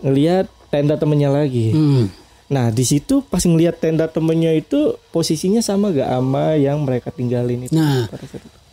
[0.00, 1.74] ngelihat tenda temennya lagi.
[1.74, 2.06] Hmm.
[2.46, 7.66] Nah di situ pas ngelihat tenda temennya itu posisinya sama gak sama yang mereka tinggalin
[7.66, 7.74] itu.
[7.74, 8.06] Nah,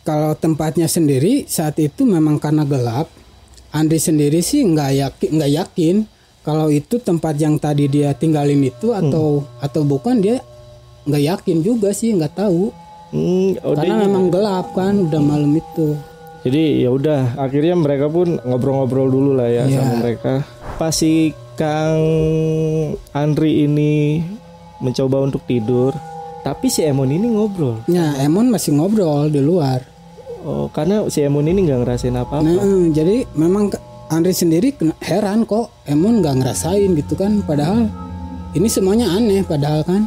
[0.02, 3.08] kalau tempatnya sendiri saat itu memang karena gelap
[3.72, 5.96] Andri sendiri sih nggak yakin nggak yakin
[6.42, 10.42] kalau itu tempat yang tadi dia tinggalin itu atau atau bukan dia
[11.02, 12.70] nggak yakin juga sih nggak tahu
[13.08, 15.92] Hmm, oh, dia- karena memang gelap kan udah malam itu
[16.42, 19.78] Jadi ya udah akhirnya mereka pun ngobrol-ngobrol dulu lah ya Iya.
[19.78, 20.32] sama mereka.
[20.74, 22.02] Pas si Kang
[23.12, 24.24] Andri ini
[24.78, 25.94] mencoba untuk tidur,
[26.40, 27.84] tapi si Emon ini ngobrol.
[27.86, 29.86] ya Emon masih ngobrol di luar
[30.40, 32.42] Oh, karena si Emon ini nggak ngerasain apa-apa.
[32.42, 33.70] nah, eh, jadi memang
[34.12, 37.88] Andri sendiri heran kok Emon nggak ngerasain gitu kan padahal
[38.52, 40.02] ini semuanya aneh padahal kan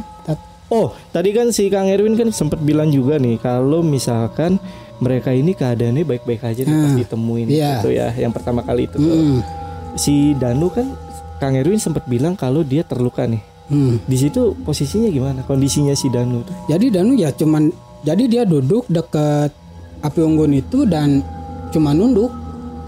[0.66, 4.58] Oh, tadi kan si Kang Erwin kan sempat bilang juga nih kalau misalkan
[4.98, 7.78] mereka ini keadaannya baik-baik aja nih pas Hmm, ditemuin iya.
[7.78, 8.98] itu ya, yang pertama kali itu.
[8.98, 9.46] Hmm,
[9.94, 10.90] Si Danu kan
[11.38, 13.38] Kang Erwin sempat bilang kalau dia terluka nih.
[13.70, 14.10] hmm.
[14.10, 15.46] Di situ posisinya gimana?
[15.46, 16.56] Kondisinya si Danu tuh?
[16.66, 17.70] Jadi Danu ya cuman
[18.02, 19.54] jadi dia duduk deket
[20.02, 21.22] api unggun itu dan
[21.70, 22.34] cuma nunduk.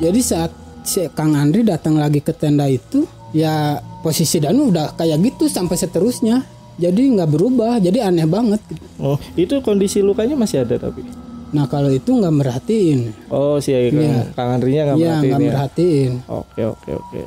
[0.03, 0.51] Jadi saat
[0.89, 5.77] si Kang Andri datang lagi ke tenda itu, ya posisi Danu udah kayak gitu sampai
[5.77, 6.41] seterusnya.
[6.79, 8.63] Jadi nggak berubah, jadi aneh banget.
[8.97, 11.03] Oh, itu kondisi lukanya masih ada tapi.
[11.51, 14.21] Nah kalau itu nggak merhatiin, Oh, si Kang, Iya.
[14.33, 15.49] Kang Andrinya nggak iya merhatiin ya.
[15.51, 16.13] merhatiin.
[16.31, 17.21] Oke, oke, oke.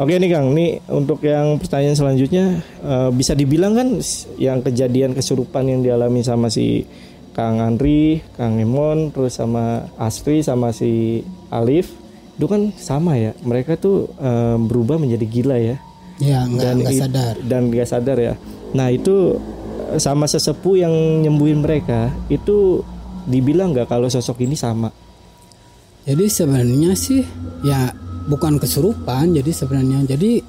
[0.00, 2.44] Oke nih Kang, nih untuk yang pertanyaan selanjutnya
[2.80, 3.88] eh, bisa dibilang kan
[4.40, 6.88] yang kejadian kesurupan yang dialami sama si
[7.30, 11.20] Kang Andri, Kang Emon, terus sama Asri sama si
[11.52, 11.92] Alif
[12.40, 13.36] itu kan sama ya.
[13.38, 15.76] Mereka tuh eh, berubah menjadi gila ya.
[16.16, 17.34] Ya nggak it- sadar.
[17.44, 18.34] dan nggak sadar ya.
[18.72, 19.36] Nah itu
[19.92, 22.80] eh, sama sesepuh yang nyembuhin mereka itu
[23.28, 24.88] dibilang nggak kalau sosok ini sama.
[26.08, 27.20] Jadi sebenarnya sih
[27.60, 27.92] ya
[28.24, 30.40] bukan kesurupan, jadi sebenarnya jadi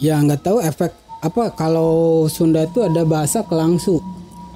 [0.00, 4.00] ya nggak tahu efek apa kalau Sunda itu ada bahasa kelangsu.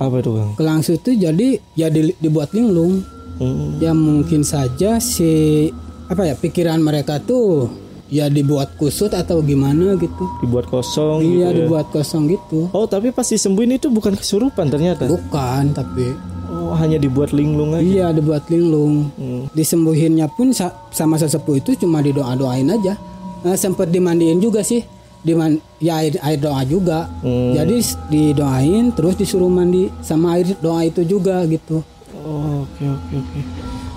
[0.01, 0.51] Apa tuh Kang?
[0.57, 3.05] Kelangsu itu jadi ya di- dibuat linglung.
[3.39, 3.78] Hmm.
[3.78, 5.68] Ya mungkin saja si
[6.09, 7.69] apa ya pikiran mereka tuh
[8.09, 11.57] ya dibuat kusut atau gimana gitu Dibuat kosong iya gitu ya.
[11.63, 15.05] dibuat kosong gitu Oh, tapi pas disembuhin itu bukan kesurupan ternyata.
[15.05, 16.17] bukan tapi
[16.49, 17.85] Oh, hanya dibuat linglung aja.
[17.85, 19.53] iya dibuat linglung Hmm.
[19.53, 22.97] disembuhinnya pun sa- sama sesepuh itu cuma didoa doain aja
[23.39, 24.81] nah, sempat dimandiin juga sih
[25.19, 27.53] Diman ya air, air doa juga Hmm.
[27.53, 27.77] jadi
[28.09, 31.85] didoain terus disuruh mandi sama air doa itu juga gitu
[32.19, 33.41] Oh, oke oke oke.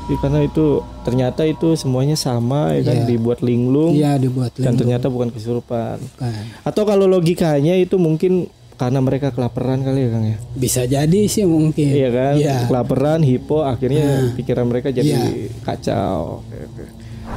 [0.10, 4.80] Ya, karena itu ternyata itu semuanya sama ya kan dibuat linglung iya dibuat dan linglung
[4.82, 6.02] ternyata bukan kesurupan.
[6.18, 6.34] kan
[6.66, 10.38] Atau kalau logikanya itu mungkin karena mereka kelaparan kali ya Kang ya.
[10.58, 12.36] bisa jadi sih mungkin Iya kan?
[12.36, 12.58] Iya.
[12.66, 15.54] Kelaparan, hipo akhirnya pikiran mereka jadi Iya.
[15.62, 16.41] kacau.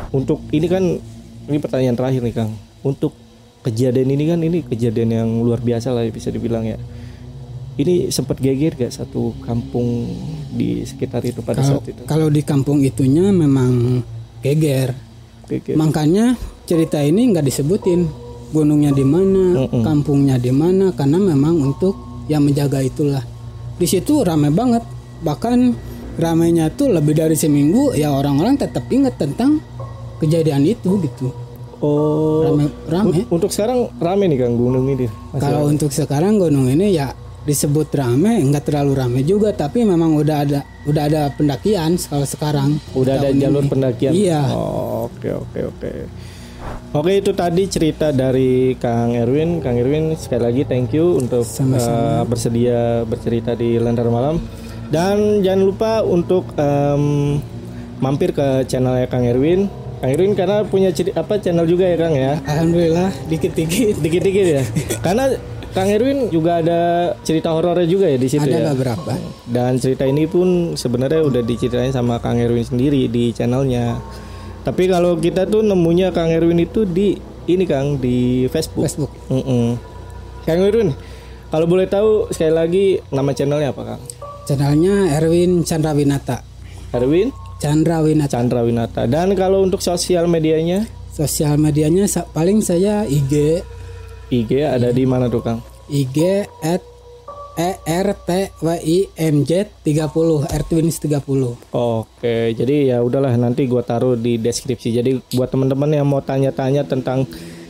[0.08, 0.82] Untuk ini kan
[1.44, 2.56] ini pertanyaan terakhir nih Kang.
[2.80, 3.12] Untuk
[3.60, 6.80] kejadian ini kan ini kejadian yang luar biasa lah ya, bisa dibilang ya.
[7.76, 10.08] Ini sempat geger gak satu kampung
[10.54, 12.02] di sekitar itu pada kalau saat itu?
[12.06, 14.00] kalau di kampung itunya memang
[14.40, 14.94] geger.
[15.44, 15.76] Geger.
[15.76, 18.06] makanya cerita ini nggak disebutin.
[18.54, 21.98] Gunungnya di mana kampungnya di mana karena memang untuk
[22.30, 23.20] yang menjaga itulah.
[23.74, 24.86] Di situ ramai banget.
[25.26, 25.58] Bahkan
[26.16, 29.58] ramainya tuh lebih dari seminggu ya orang-orang tetap ingat tentang
[30.22, 31.34] kejadian itu gitu.
[31.82, 33.26] Oh, rame rame.
[33.26, 35.10] un- untuk sekarang rame nih Kang gunung ini.
[35.34, 37.10] Kalau untuk sekarang gunung ini ya
[37.44, 42.80] disebut rame nggak terlalu rame juga tapi memang udah ada udah ada pendakian kalau sekarang
[42.92, 43.70] udah ada jalur ini.
[43.70, 44.12] pendakian.
[44.12, 45.92] iya Oh, oke oke oke.
[46.90, 49.60] Oke itu tadi cerita dari Kang Erwin.
[49.60, 54.40] Kang Erwin sekali lagi thank you untuk uh, bersedia bercerita di Lentera Malam.
[54.88, 57.36] Dan jangan lupa untuk um,
[57.98, 59.68] mampir ke channelnya Kang Erwin.
[60.00, 62.32] Kang Erwin karena punya ceri- apa channel juga ya Kang ya.
[62.40, 64.62] alhamdulillah dikit-dikit Dikit-dikit ya.
[65.04, 65.24] karena
[65.74, 68.70] Kang Erwin juga ada cerita horornya juga ya di situ ada ya.
[68.70, 69.18] beberapa
[69.50, 73.98] Dan cerita ini pun sebenarnya udah diceritain sama Kang Erwin sendiri di channelnya.
[74.62, 77.18] Tapi kalau kita tuh nemunya Kang Erwin itu di
[77.50, 78.86] ini Kang di Facebook.
[78.86, 79.74] Facebook Mm-mm.
[80.46, 80.94] Kang Erwin,
[81.50, 84.02] kalau boleh tahu sekali lagi nama channelnya apa Kang?
[84.44, 86.44] channelnya Erwin Chandra Winata
[86.92, 89.02] Erwin Chandra Winata Chandra Winata.
[89.08, 93.64] Dan kalau untuk sosial medianya sosial medianya paling saya IG
[94.42, 95.60] IG ada di mana tuh Kang?
[95.86, 96.82] IG at
[97.54, 98.28] E R T
[98.66, 101.22] W I M J 30 Ertwins 30
[101.70, 104.90] Oke, jadi ya udahlah nanti gua taruh di deskripsi.
[104.90, 107.22] Jadi buat teman-teman yang mau tanya-tanya tentang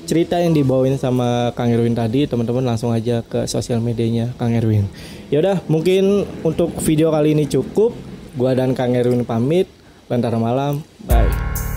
[0.08, 4.88] cerita yang dibawain sama Kang Erwin tadi, teman-teman langsung aja ke sosial medianya Kang Erwin.
[5.28, 7.92] Ya udah, mungkin untuk video kali ini cukup.
[8.40, 9.68] Gua dan Kang Erwin pamit.
[10.08, 10.80] Lentera malam.
[11.04, 11.73] Bye.